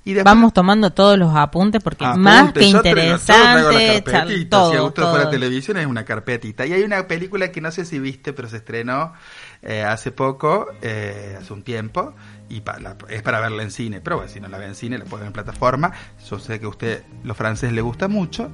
[0.06, 4.28] Y después- Vamos tomando todos los apuntes porque Apunte, más que yo traigo interesante, char-
[4.28, 5.30] si a todo, gusto fuera todo.
[5.32, 6.64] televisión es una carpetita.
[6.64, 9.12] Y hay una película que no sé si viste, pero se estrenó
[9.62, 12.14] eh, hace poco, eh, hace un tiempo,
[12.48, 14.00] y pa- la- es para verla en cine.
[14.00, 15.90] Pero bueno, si no la ve en cine, la puede ver en plataforma.
[16.30, 18.48] Yo sé que a usted, los franceses, le gusta mucho.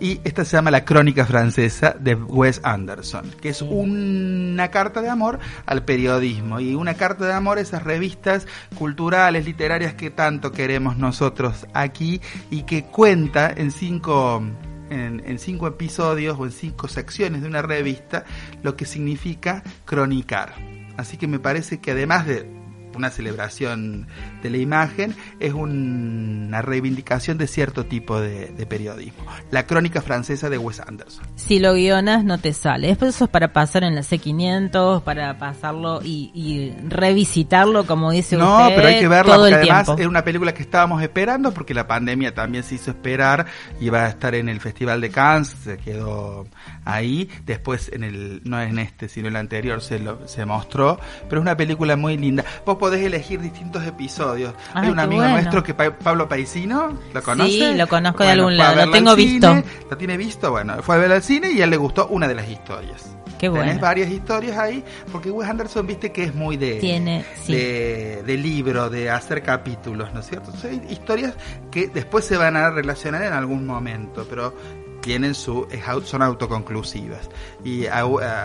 [0.00, 5.08] Y esta se llama La Crónica Francesa de Wes Anderson, que es una carta de
[5.08, 8.46] amor al periodismo y una carta de amor a esas revistas
[8.76, 14.40] culturales, literarias que tanto queremos nosotros aquí y que cuenta en cinco,
[14.88, 18.24] en, en cinco episodios o en cinco secciones de una revista
[18.62, 20.54] lo que significa cronicar.
[20.96, 22.57] Así que me parece que además de
[22.98, 24.06] una celebración
[24.42, 29.24] de la imagen, es un- una reivindicación de cierto tipo de, de periodismo.
[29.50, 31.24] La crónica francesa de Wes Anderson.
[31.36, 32.88] Si lo guionas no te sale.
[32.88, 38.36] Después eso es para pasar en la C500, para pasarlo y, y revisitarlo, como dice
[38.36, 40.00] No, usted, pero hay que verla porque además tiempo.
[40.02, 43.46] es una película que estábamos esperando porque la pandemia también se hizo esperar
[43.80, 46.46] y va a estar en el Festival de Cannes, se quedó
[46.84, 50.98] ahí, después en el no en este, sino en el anterior se lo, se mostró,
[51.28, 52.44] pero es una película muy linda.
[52.66, 54.54] Vos podés elegir distintos episodios.
[54.74, 55.34] Ah, Hay un amigo bueno.
[55.36, 57.50] nuestro que pa- Pablo Paisino, ¿lo conoce?
[57.50, 59.48] Sí, lo conozco de Bueno, algún fue a lado, lo tengo visto.
[59.48, 60.50] cine, ¿Lo tiene visto?
[60.50, 63.14] Bueno, fue a ver al cine y a él le gustó una de las historias.
[63.38, 63.66] Qué bueno.
[63.66, 64.82] Tenés varias historias ahí,
[65.12, 67.52] porque Wes Anderson, viste que es muy de, Tiene, sí.
[67.54, 70.50] de, de libro, de hacer capítulos, ¿no es cierto?
[70.64, 71.34] Hay historias
[71.70, 74.54] que después se van a relacionar en algún momento, pero
[75.00, 75.66] tienen su
[76.04, 77.28] son autoconclusivas.
[77.64, 78.00] Y a,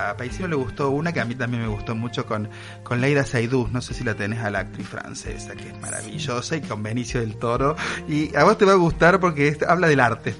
[0.09, 2.49] a Paisino le gustó una que a mí también me gustó mucho con,
[2.83, 6.55] con Leida Seydoux, no sé si la tenés a la actriz francesa, que es maravillosa,
[6.57, 7.75] y con Benicio del Toro.
[8.07, 10.35] Y a vos te va a gustar porque es- habla del arte.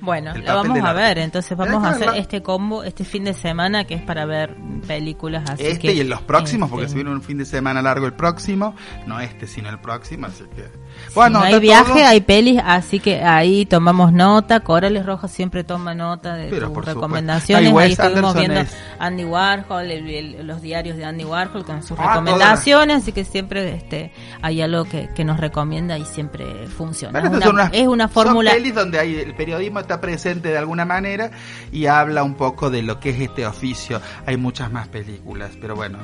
[0.00, 3.84] Bueno, lo vamos a ver, entonces vamos a hacer este combo este fin de semana
[3.84, 4.54] que es para ver
[4.86, 7.46] películas así este que, y en los próximos, porque este, se viene un fin de
[7.46, 8.74] semana largo el próximo,
[9.06, 10.64] no este, sino el próximo, así que...
[11.08, 12.06] si Bueno, no hay viaje, todo.
[12.06, 14.60] hay pelis, así que ahí tomamos nota.
[14.60, 17.00] Corales Rojas siempre toma nota de Pero tus por supuesto.
[17.00, 17.72] recomendaciones.
[17.74, 21.82] Ahí estuvimos Anderson viendo es- Andy Warhol, el- el- los diarios de Andy Warhol con
[21.82, 26.66] sus Ah, recomendaciones, así que siempre este hay algo que, que nos recomienda y siempre
[26.68, 27.20] funciona.
[27.20, 28.50] Bueno, es, una, son unas- es una son fórmula.
[28.52, 31.30] pelis donde hay, el periodismo está presente de alguna manera
[31.70, 34.00] y habla un poco de lo que es este oficio.
[34.26, 35.98] Hay muchas más películas, pero bueno,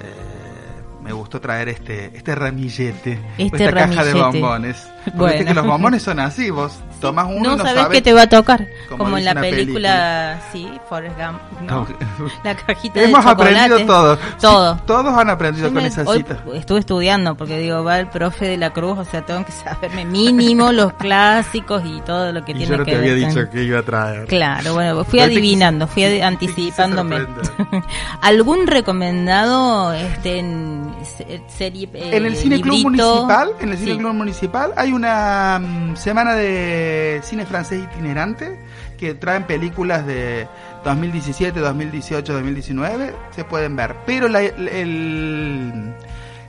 [0.00, 4.88] eh, me gustó traer este este ramillete, Este esta caja de bombones.
[5.06, 5.32] Porque Bueno.
[5.34, 8.02] viste que los bombones son así, vos tomás uno no y no sabes sabes qué
[8.02, 11.40] te va a tocar, como como en la una película, sí, Forrest Gump,
[11.70, 11.86] ¿no?
[12.44, 14.18] la cajita Hemos de aprendido todo.
[14.40, 14.74] todo.
[14.76, 16.38] Sí, todos han aprendido Yo con me- esa cita.
[16.54, 20.04] estuve estudiando porque digo, va el profe de la Cruz, o sea, tengo que saberme
[20.04, 23.20] mínimo los clásicos y todo lo que Y tiene yo no que te había ver
[23.22, 24.26] con- dicho que iba a traer.
[24.26, 27.26] Claro, bueno, fui Pero te adivinando, fui anticipándome.
[28.22, 32.82] ¿Algún recomendado este, en se- serie eh, En el Cine Club?
[32.82, 33.98] Municipal, en el Cine Sí.
[33.98, 38.58] Club Municipal hay una mm, semana de cine francés itinerante
[38.98, 40.48] que traen películas de
[40.84, 43.94] 2017, 2018, 2019, se pueden ver.
[44.06, 45.94] Pero la, el-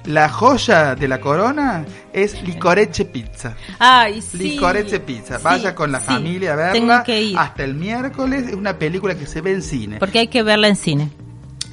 [0.06, 1.84] la joya de la corona
[2.14, 3.56] es Licoreche Pizza.
[3.78, 4.38] Ay, sí.
[4.38, 5.38] Licoreche Pizza.
[5.38, 6.06] Sí, Vaya con la sí.
[6.06, 6.72] familia a verla.
[6.74, 7.38] Tengo que ir.
[7.38, 9.98] Hasta el miércoles es una película que se ve en cine.
[10.00, 11.10] Porque hay que verla en cine.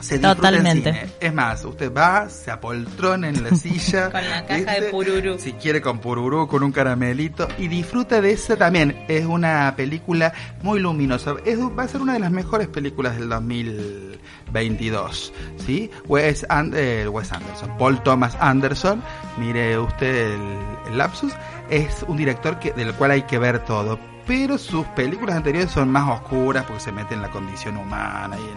[0.04, 0.88] Se Totalmente.
[0.90, 1.12] en cine.
[1.20, 4.10] Es más, usted va, se apoltrona en la silla.
[4.10, 5.38] Con la caja de pururú.
[5.38, 7.48] Si quiere con pururú, con un caramelito.
[7.58, 9.04] Y disfruta de esa también.
[9.08, 10.32] Es una película
[10.62, 11.34] muy luminosa.
[11.46, 15.32] Es, va a ser una de las mejores películas del 2022.
[15.64, 15.90] ¿Sí?
[16.06, 17.76] Wes, And- eh, Wes Anderson.
[17.78, 19.02] Paul Thomas Anderson.
[19.38, 20.40] Mire usted el,
[20.90, 21.32] el lapsus.
[21.70, 23.98] Es un director que, del cual hay que ver todo.
[24.26, 28.42] Pero sus películas anteriores son más oscuras porque se mete en la condición humana y
[28.42, 28.56] en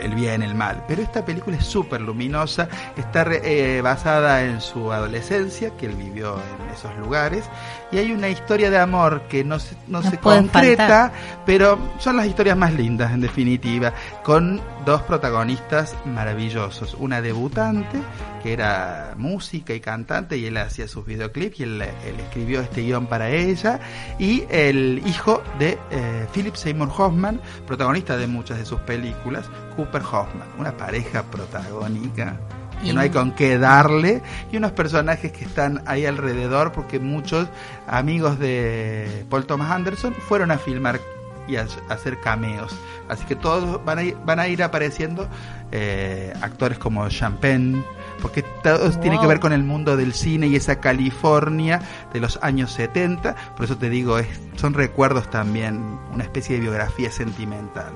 [0.00, 0.84] el bien, el mal.
[0.86, 6.34] Pero esta película es súper luminosa, está eh, basada en su adolescencia, que él vivió
[6.34, 7.44] en esos lugares,
[7.92, 11.12] y hay una historia de amor que no se, no se concreta, faltar.
[11.44, 16.94] pero son las historias más lindas, en definitiva, con dos protagonistas maravillosos.
[16.94, 17.98] Una debutante,
[18.42, 22.82] que era música y cantante, y él hacía sus videoclips, y él, él escribió este
[22.82, 23.80] guion para ella,
[24.18, 30.02] y el hijo de eh, Philip Seymour Hoffman, protagonista de muchas de sus películas, Cooper
[30.02, 32.38] Hoffman, una pareja protagónica
[32.80, 34.22] que Y- no hay con qué darle.
[34.52, 37.48] Y unos personajes que están ahí alrededor porque muchos
[37.86, 41.00] amigos de Paul Thomas Anderson fueron a filmar
[41.48, 42.76] y a, hacer cameos.
[43.08, 45.26] Así que todos van a ir, van a ir apareciendo
[45.72, 47.82] eh, actores como Champagne
[48.22, 49.28] porque todos tienen que Wow.
[49.30, 51.80] ver con el mundo del cine y esa California
[52.12, 54.26] de los años 70 por eso te digo es,
[54.56, 57.92] son recuerdos también una especie de biografía sentimental.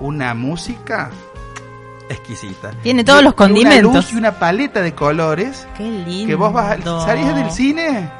[0.00, 1.10] Una música
[2.08, 2.70] exquisita.
[2.82, 3.94] Tiene todos Y- los Una condimentos.
[3.94, 6.26] luz y una paleta de colores Qué lindo.
[6.26, 8.10] que vos vas a, salís del cine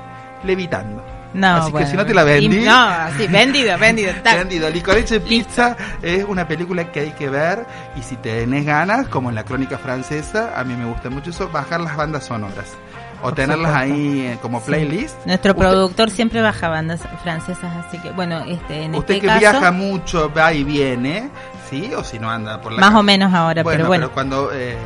[0.45, 1.05] levitando.
[1.35, 2.61] No, Así que si no te la vendí.
[2.65, 4.13] No, sí, vendido, vendido.
[4.23, 4.39] tac.
[4.39, 4.71] Vendido.
[4.71, 7.67] Licorice Pizza es una película que hay que ver
[7.97, 11.49] y si tenés ganas, como en la crónica francesa, a mí me gusta mucho eso,
[11.51, 12.73] bajar las bandas sonoras
[13.21, 13.95] o Por tenerlas supuesto.
[13.95, 14.67] ahí eh, como Sí.
[14.69, 15.27] playlist.
[15.27, 19.27] Nuestro Usted- productor siempre baja bandas francesas, así que bueno, este, en Usted este que
[19.27, 21.29] caso, viaja mucho, va y viene,
[21.69, 21.93] ¿sí?
[21.95, 23.01] O si no anda por la más calle.
[23.01, 24.11] o menos ahora, bueno, pero bueno.
[24.13, 24.51] cuando...
[24.53, 24.77] Eh,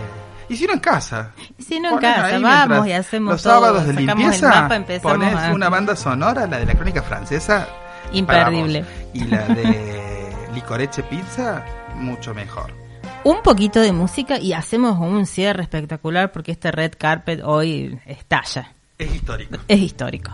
[0.49, 1.33] y si no en casa.
[1.59, 5.35] si no en Pones casa, vamos y hacemos los todo, sábados de limpieza, mapa, pones
[5.35, 5.53] a...
[5.53, 7.66] una banda sonora, la de la crónica francesa,
[8.12, 8.85] Imperdible.
[9.14, 11.64] y la de Licoreche Pizza,
[11.97, 12.74] mucho mejor.
[13.24, 18.72] Un poquito de música y hacemos un cierre espectacular porque este red carpet hoy estalla.
[18.99, 19.59] Es histórico.
[19.68, 20.33] Es histórico.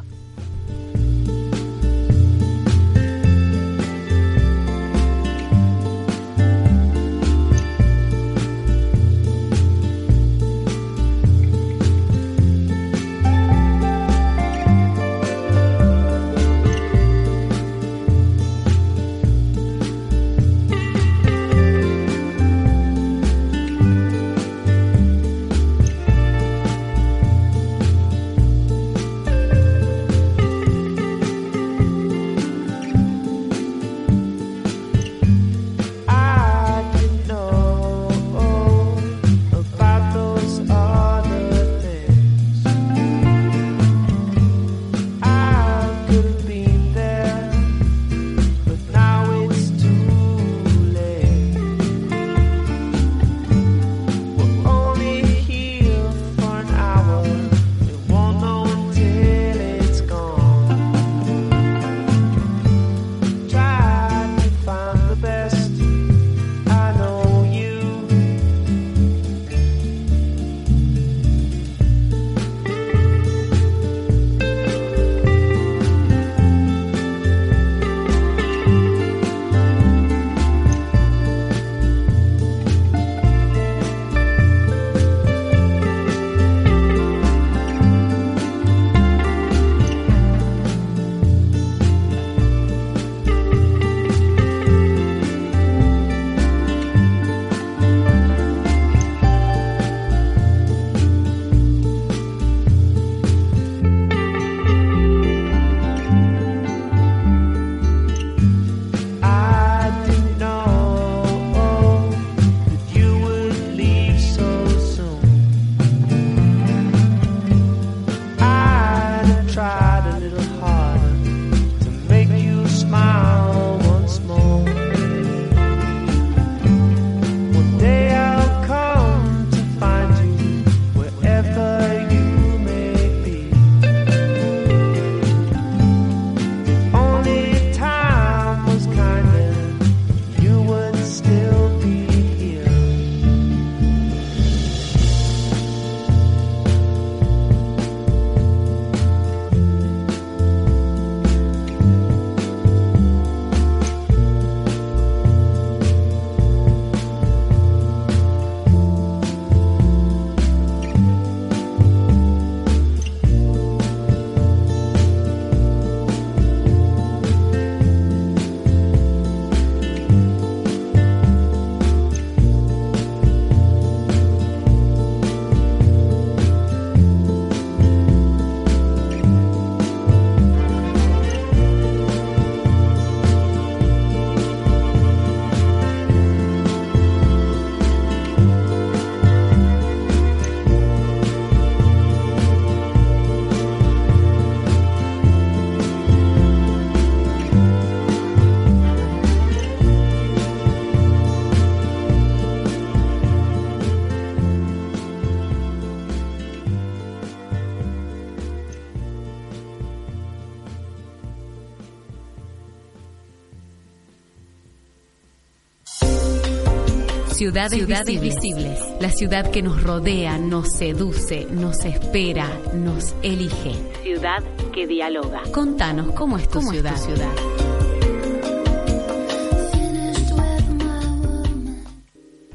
[217.39, 218.80] Ciudades, visibles.
[219.01, 223.76] La ciudad que nos rodea, nos seduce, nos espera, nos elige.
[224.03, 224.43] Ciudad
[224.74, 225.43] que dialoga.
[225.53, 226.97] Contanos, ¿cómo es tu ciudad?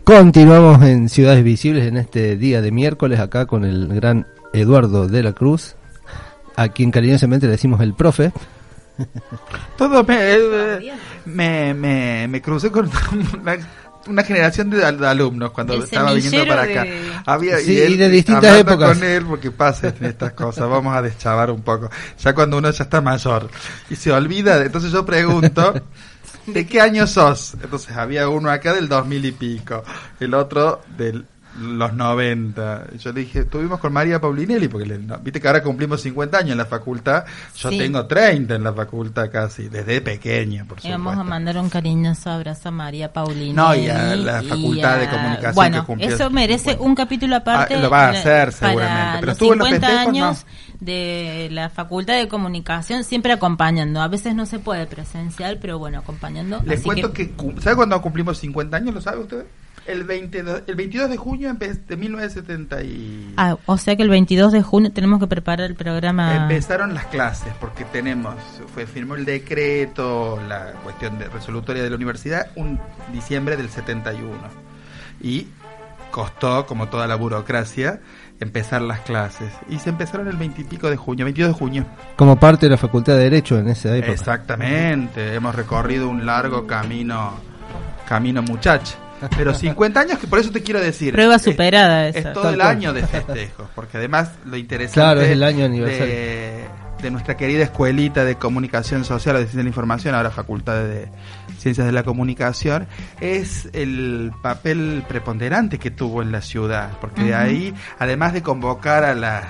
[0.04, 5.24] Continuamos en Ciudades Visibles en este día de miércoles acá con el gran Eduardo de
[5.24, 5.78] la Cruz,
[6.58, 8.34] a quien cariñosamente le decimos el profe.
[9.78, 12.90] Todo me, eh, me, me, me crucé con
[13.42, 13.58] una,
[14.08, 16.84] una generación de, al- de alumnos cuando El estaba viniendo para acá.
[16.84, 18.97] de- Había, Sí, y de distintas hablando épocas.
[18.97, 21.89] con él porque pasa en estas cosas, vamos a deschavar un poco.
[22.20, 23.49] Ya cuando uno ya está mayor
[23.89, 25.74] y se olvida, de- entonces yo pregunto,
[26.47, 27.54] ¿de qué año sos?
[27.64, 29.84] Entonces había uno acá del 2000 y pico,
[30.20, 31.26] el otro del
[31.60, 32.88] los 90.
[32.97, 36.38] Yo le dije, estuvimos con María Paulinelli, porque le- no, viste que ahora cumplimos 50
[36.39, 37.26] años en la facultad.
[37.56, 37.78] Yo Sí.
[37.78, 41.04] tengo 30 en la facultad casi, desde pequeña, por Y supuesto.
[41.04, 43.62] vamos a mandar un cariñoso abrazo a María Paulina.
[43.62, 46.84] No, y a la Facultad de Comunicación Bueno, que cumplió eso merece 50.
[46.89, 47.76] un capítulo aparte.
[47.76, 50.45] Ah, lo va a hacer, seguramente, pero los estuvo en los 50 festejos, años
[50.80, 54.01] de la Facultad de Comunicación, siempre acompañando.
[54.01, 56.62] A veces no se puede presencial, pero bueno, acompañando.
[56.66, 58.93] Les Así cuento que, cum- ¿sabe cuándo cumplimos 50 años?
[58.93, 59.45] ¿Lo sabe usted?
[59.86, 63.34] El, 22, el 22 de junio de 1970 y...
[63.38, 66.36] Ah, o sea que el 22 de junio tenemos que preparar el programa.
[66.36, 68.36] Empezaron las clases porque tenemos,
[68.74, 72.80] fue firmó el decreto, la cuestión de resolutoria de la universidad, un
[73.12, 74.32] diciembre del 71.
[75.22, 75.48] Y
[76.12, 78.00] costó, como toda la burocracia,
[78.40, 79.52] empezar las clases.
[79.68, 81.86] Y se empezaron el 20 y pico de junio, 22 de junio.
[82.16, 84.14] Como parte de la Facultad de Derecho en esa época.
[84.14, 87.34] Exactamente, hemos recorrido un largo camino,
[88.08, 89.03] camino muchacho.
[89.38, 91.14] Pero 50 años, que por eso te quiero decir.
[91.14, 92.34] Prueba es- superada Es, esa.
[92.34, 92.70] todo Tal el cual.
[92.72, 96.06] año de festejos, porque además lo interesante Claro, es el año aniversario.
[96.14, 96.66] de,
[97.02, 100.84] de nuestra querida escuelita de comunicación social o de ciencia de la información, ahora facultad
[100.84, 101.10] de
[101.60, 102.88] ciencias de la comunicación,
[103.22, 109.04] es el papel preponderante que tuvo en la ciudad, porque de ahí, además de convocar
[109.04, 109.44] a la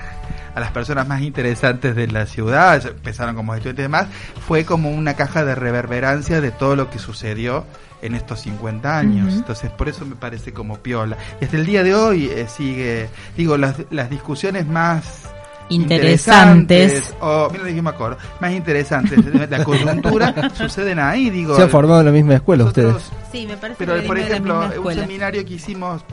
[0.56, 4.08] a las personas más interesantes de la ciudad, empezaron como estudiantes y demás,
[4.48, 7.66] fue como una caja de reverberancia de todo lo que sucedió
[8.02, 9.34] en estos 50 años.
[9.34, 11.18] Entonces, por eso me parece como piola.
[11.40, 15.30] Y hasta el día de hoy eh, sigue, digo, las, las discusiones más
[15.70, 17.14] Interesantes.
[17.22, 21.56] o, mira, dije, me acuerdo, más interesantes la coyuntura suceden ahí, digo.
[21.56, 23.24] Se han formado en la misma escuela nosotros- ustedes.
[23.32, 26.04] Sí, me parece pero, que por ejemplo, un seminario que hicimos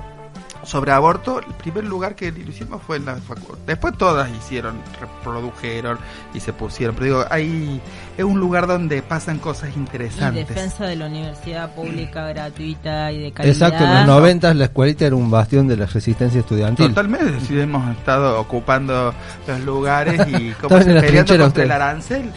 [0.62, 3.58] sobre aborto, el primer lugar que lo hicimos fue en la facultad.
[3.66, 5.98] Después todas hicieron, reprodujeron
[6.34, 6.94] y se pusieron.
[6.96, 7.80] Pero digo, ahí
[8.16, 10.48] es un lugar donde pasan cosas Y interesantes.
[10.48, 13.54] defensa de la universidad pública, gratuita y de calidad.
[13.54, 16.88] Exacto, en los 90 la escuelita era un bastión de la resistencia estudiantil.
[16.88, 19.14] Totalmente, sí, hemos estado ocupando
[19.46, 21.70] los lugares y como peleando contra el ustedes.
[21.70, 22.32] arancel.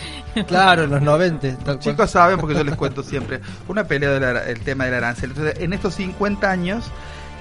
[0.48, 1.48] Claro, en los 90.
[1.58, 1.80] tal cual.
[1.80, 5.30] Chicos saben porque yo les cuento siempre una pelea del tema del arancel.
[5.32, 6.86] Entonces, en estos 50 años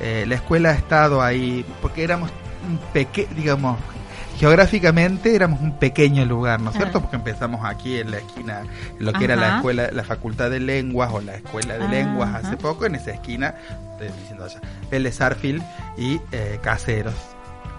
[0.01, 2.31] eh, la escuela ha estado ahí porque éramos
[2.69, 3.79] un pequeño, digamos,
[4.39, 6.99] geográficamente éramos un pequeño lugar, ¿no es cierto?
[6.99, 7.01] Ah.
[7.03, 8.61] Porque empezamos aquí en la esquina,
[8.99, 11.89] en lo que era la escuela, la facultad de lenguas o la escuela de Ah,
[11.91, 12.59] lenguas hace ajá.
[12.59, 13.55] poco, en esa esquina,
[13.93, 15.63] estoy diciendo allá, Vélez Arfield
[15.97, 17.15] y eh, Caseros.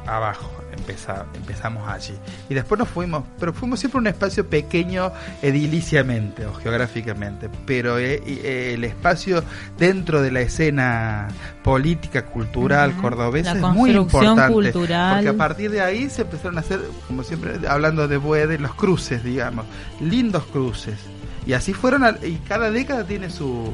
[0.08, 0.52] Abajo.
[0.76, 2.14] Empeza- empezamos allí.
[2.50, 7.50] Y después nos fuimos, pero fuimos siempre un espacio pequeño ediliciamente o geográficamente.
[7.66, 9.44] Pero eh, eh, el espacio
[9.78, 11.28] dentro de la escena
[11.64, 14.54] política, cultural cordobesa es muy importante.
[14.54, 15.16] cultural.
[15.16, 18.74] Porque a partir de ahí se empezaron a hacer, como siempre, hablando de Buede, los
[18.74, 19.66] cruces, digamos.
[20.02, 20.98] Lindos cruces.
[21.46, 23.72] Y así fueron, al- y cada década tiene su,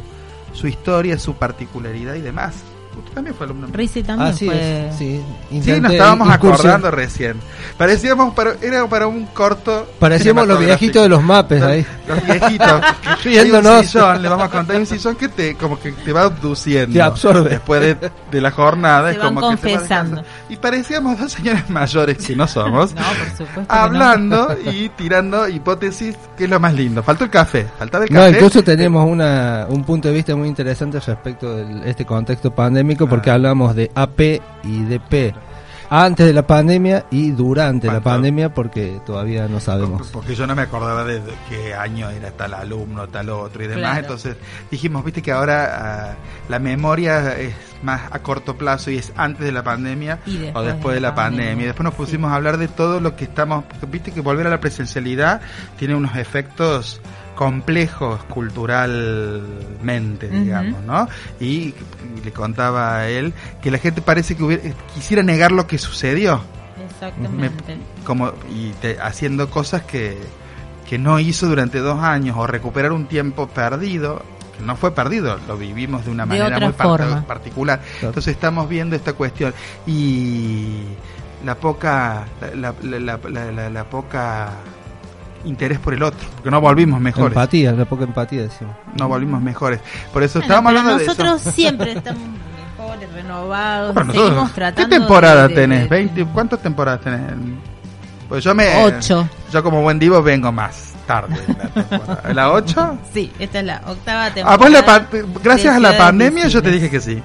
[0.54, 2.56] su historia, su particularidad y demás.
[2.98, 3.68] Usted también fue alumno.
[3.72, 4.88] Risi también Así fue.
[4.90, 5.22] es, sí.
[5.50, 7.38] Sí, Intenté nos estábamos incursión- acordando recién.
[7.78, 9.88] Parecíamos, para, era para un corto.
[10.00, 11.86] Parecíamos los viejitos de los mapes ahí.
[12.08, 12.68] Los viejitos.
[12.70, 13.86] Hay un Riéndonos.
[13.86, 16.94] sillón, le vamos a contar, hay un sillón que te, como que te va abduciendo.
[16.94, 17.50] Te absorbe.
[17.52, 19.10] Después de, de la jornada.
[19.12, 20.24] Se es van como que te confesando.
[20.50, 22.94] Y parecíamos dos señores mayores, que no somos.
[23.00, 23.54] No, por supuesto.
[23.54, 23.66] que no.
[23.70, 27.02] hablando y tirando hipótesis, que es lo más lindo.
[27.04, 28.32] Faltó el café, faltaba el No, café.
[28.32, 33.30] incluso tenemos una, un punto de vista muy interesante respecto de este contexto pandémico porque
[33.30, 33.36] Ah.
[33.36, 35.34] hablamos de AP y DP
[35.90, 40.08] antes de la pandemia y durante la pandemia porque todavía no sabemos.
[40.10, 43.84] Porque yo no me acordaba de, qué año era tal alumno, tal otro y demás.
[43.84, 44.00] Claro.
[44.00, 44.36] Entonces
[44.70, 46.16] dijimos, viste que ahora ah,
[46.48, 50.20] la memoria es más a corto plazo y es antes de la pandemia
[50.54, 51.66] o después de la pandemia.
[51.68, 54.50] Después nos pusimos a hablar de todo lo que estamos, porque viste que volver a
[54.52, 55.42] la presencialidad
[55.78, 57.02] tiene unos efectos
[57.40, 61.08] complejos culturalmente, digamos, ¿no?
[61.40, 61.74] Y,
[62.22, 64.64] le contaba a él que la gente parece que hubiera-
[64.94, 66.42] quisiera negar lo que sucedió
[66.92, 67.78] Exactamente.
[68.04, 70.18] como y te- haciendo cosas que,
[70.90, 74.22] que no hizo durante dos años o recuperar un tiempo perdido
[74.58, 77.22] que no fue perdido lo vivimos de una De manera muy forma.
[77.26, 78.08] particular Claro.
[78.10, 79.54] entonces estamos viendo esta cuestión
[79.88, 80.82] y
[81.46, 84.50] la poca la, la- la- la- la- la poca
[85.46, 88.76] interés por el otro porque no volvimos mejores Empatía, la poca empatía decimos.
[88.98, 89.80] no volvimos mejores
[90.14, 92.22] por eso Bueno, estábamos hablando de nosotros siempre estamos
[92.78, 93.94] mejores, renovados.
[93.94, 95.82] Bueno, seguimos nosotros- tratando ¿Qué temporada de- tenés?
[95.84, 97.22] de- 20, ¿Cuántas temporadas tenés?
[98.28, 98.84] Pues yo me...
[98.84, 99.28] Ocho.
[99.52, 101.36] Yo como buen divo vengo más tarde.
[101.48, 102.34] en La, temporada.
[102.34, 102.98] ¿La 8?
[103.14, 104.54] Sí, esta es la octava temporada.
[104.54, 105.06] A vos la pa-
[105.44, 107.22] gracias a la pandemia yo te dije que sí.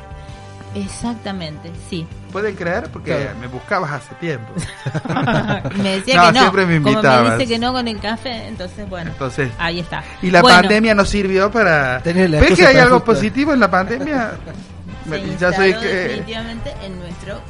[0.75, 2.07] Exactamente, sí.
[2.33, 2.89] ¿Pueden creer?
[2.93, 4.53] Porque me buscabas hace tiempo.
[5.77, 6.41] Me decía No, que no.
[6.41, 7.39] siempre me Como me invitabas.
[7.39, 10.03] dice que no con el café, entonces bueno, Entonces, ahí está.
[10.21, 12.01] y la Bueno, pandemia nos sirvió para...
[12.03, 14.33] Tenés la ¿Ves que hay algo positivo en la pandemia?
[15.09, 15.87] se ya soy que...
[15.87, 17.41] definitivamente en nuestro,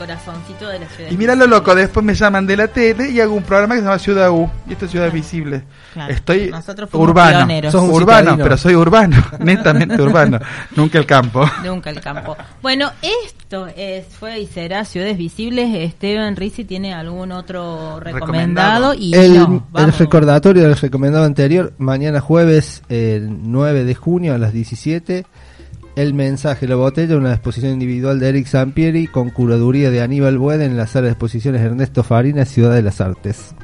[0.00, 1.10] corazoncito de la ciudad.
[1.10, 3.80] Y mira lo loco, después me llaman de la tele y hago un programa que
[3.80, 4.50] se llama Ciudad U.
[4.66, 5.62] Y esto es Ciudad Visible.
[5.92, 6.10] Claro.
[6.12, 7.70] Estoy Nosotros fuimos urbano.
[7.70, 9.16] Sos urbano, pero soy urbano.
[9.40, 10.38] Netamente urbano.
[10.74, 11.44] Nunca el campo.
[11.62, 12.34] Nunca el campo.
[12.62, 15.68] Bueno, esto es, fue y será Ciudades Visibles.
[15.74, 18.94] Esteban Rizzi tiene algún otro recomendado, Recomendado.
[18.94, 19.98] y el, no, el vamos.
[19.98, 25.26] recordatorio del recomendado anterior, mañana jueves el 9 de junio a las 17,
[26.00, 30.64] el mensaje, la botella, una exposición individual de Eric Sampieri con curaduría de Aníbal Buede
[30.64, 33.54] en la sala de exposiciones Ernesto Farina, Ciudad de las Artes.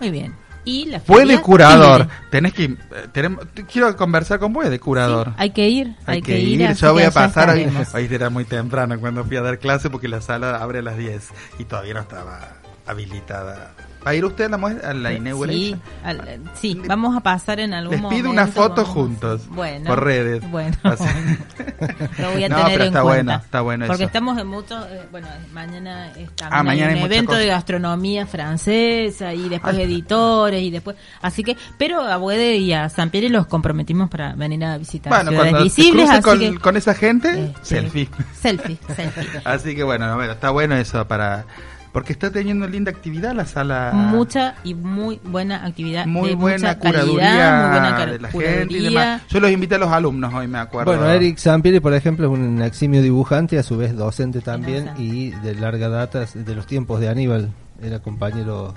[0.00, 0.34] Muy bien.
[0.64, 1.00] Y la
[1.40, 2.06] curador.
[2.30, 2.64] Tenés que.
[2.64, 2.76] eh,
[3.12, 5.28] tenemos- quiero conversar con Puede curador.
[5.28, 6.64] Sí, hay que ir, hay, que, ir.
[6.66, 7.66] así Yo voy a pasar hoy.
[7.94, 10.96] Hoy era muy temprano cuando fui a dar clase porque la sala abre a las
[10.96, 12.54] 10 y todavía no estaba
[12.86, 13.74] habilitada.
[14.04, 15.10] ¿Va a ir usted a la, a la
[15.46, 18.20] Sí, al- sí, vamos a pasar en algún Les momento.
[18.22, 20.42] pido una foto vamos- juntos Bueno, por redes.
[20.50, 21.04] Bueno, Así.
[22.18, 23.02] lo voy a No, tener pero en está cuenta.
[23.02, 24.08] bueno, está bueno Porque eso.
[24.08, 24.84] estamos en muchos.
[24.90, 29.76] eh, bueno, mañana está Ah, mañana hay un mucha evento de gastronomía francesa y después
[29.76, 29.82] Ay.
[29.82, 30.96] editores y después.
[31.20, 35.12] Así que, pero a Buede y a San Pierre los comprometimos para venir a visitar
[35.12, 36.10] Bueno, ciudades visibles.
[36.10, 38.08] Así con, que, con esa gente, este, selfie.
[38.40, 39.40] Selfie, selfie.
[39.44, 41.44] Así que bueno, bueno, está bueno eso para...
[41.92, 43.90] Porque está teniendo linda actividad la sala.
[43.92, 46.06] Mucha y muy buena actividad.
[46.06, 48.58] muy de buena mucha curaduría calidad, muy buena de la curaduría.
[48.60, 49.22] gente y demás.
[49.28, 50.90] Yo los invité a los alumnos hoy, me acuerdo.
[50.90, 55.30] Bueno, Eric Sampieri, por ejemplo, es un eximio dibujante, a su vez docente también y
[55.30, 57.50] de larga data de los tiempos de Aníbal.
[57.82, 58.72] Era compañero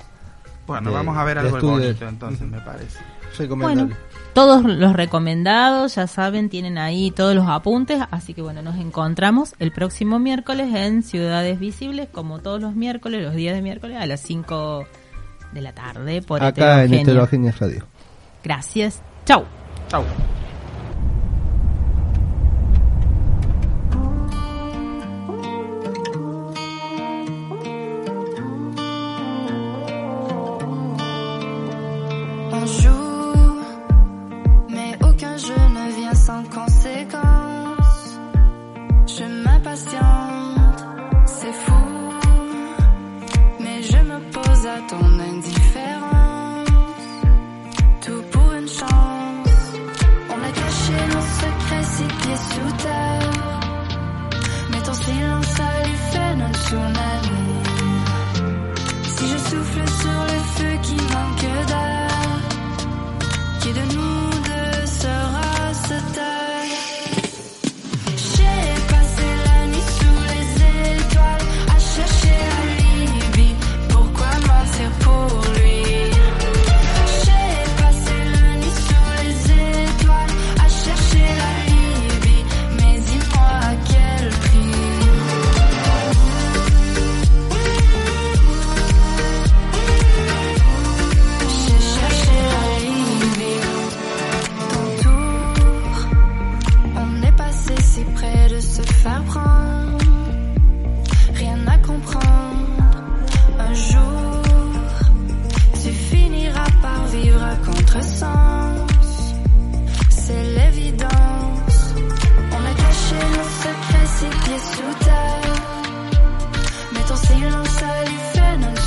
[0.67, 2.99] Bueno, de- vamos a ver algo bonito entonces, me parece.
[3.37, 3.93] recomendable.
[3.93, 3.97] Bueno,
[4.35, 9.55] todos los recomendados, ya saben, tienen ahí todos los apuntes, así que bueno, nos encontramos
[9.59, 14.05] el próximo miércoles en Ciudades Visibles, como todos los miércoles, los días de miércoles, a
[14.05, 14.85] las 5
[15.53, 16.93] de la tarde por Acá en.
[16.93, 17.87] Heterogénea Radio.
[18.43, 19.01] Gracias.
[19.25, 19.45] Chau.
[19.87, 20.03] Chau.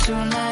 [0.09, 0.48] tonight.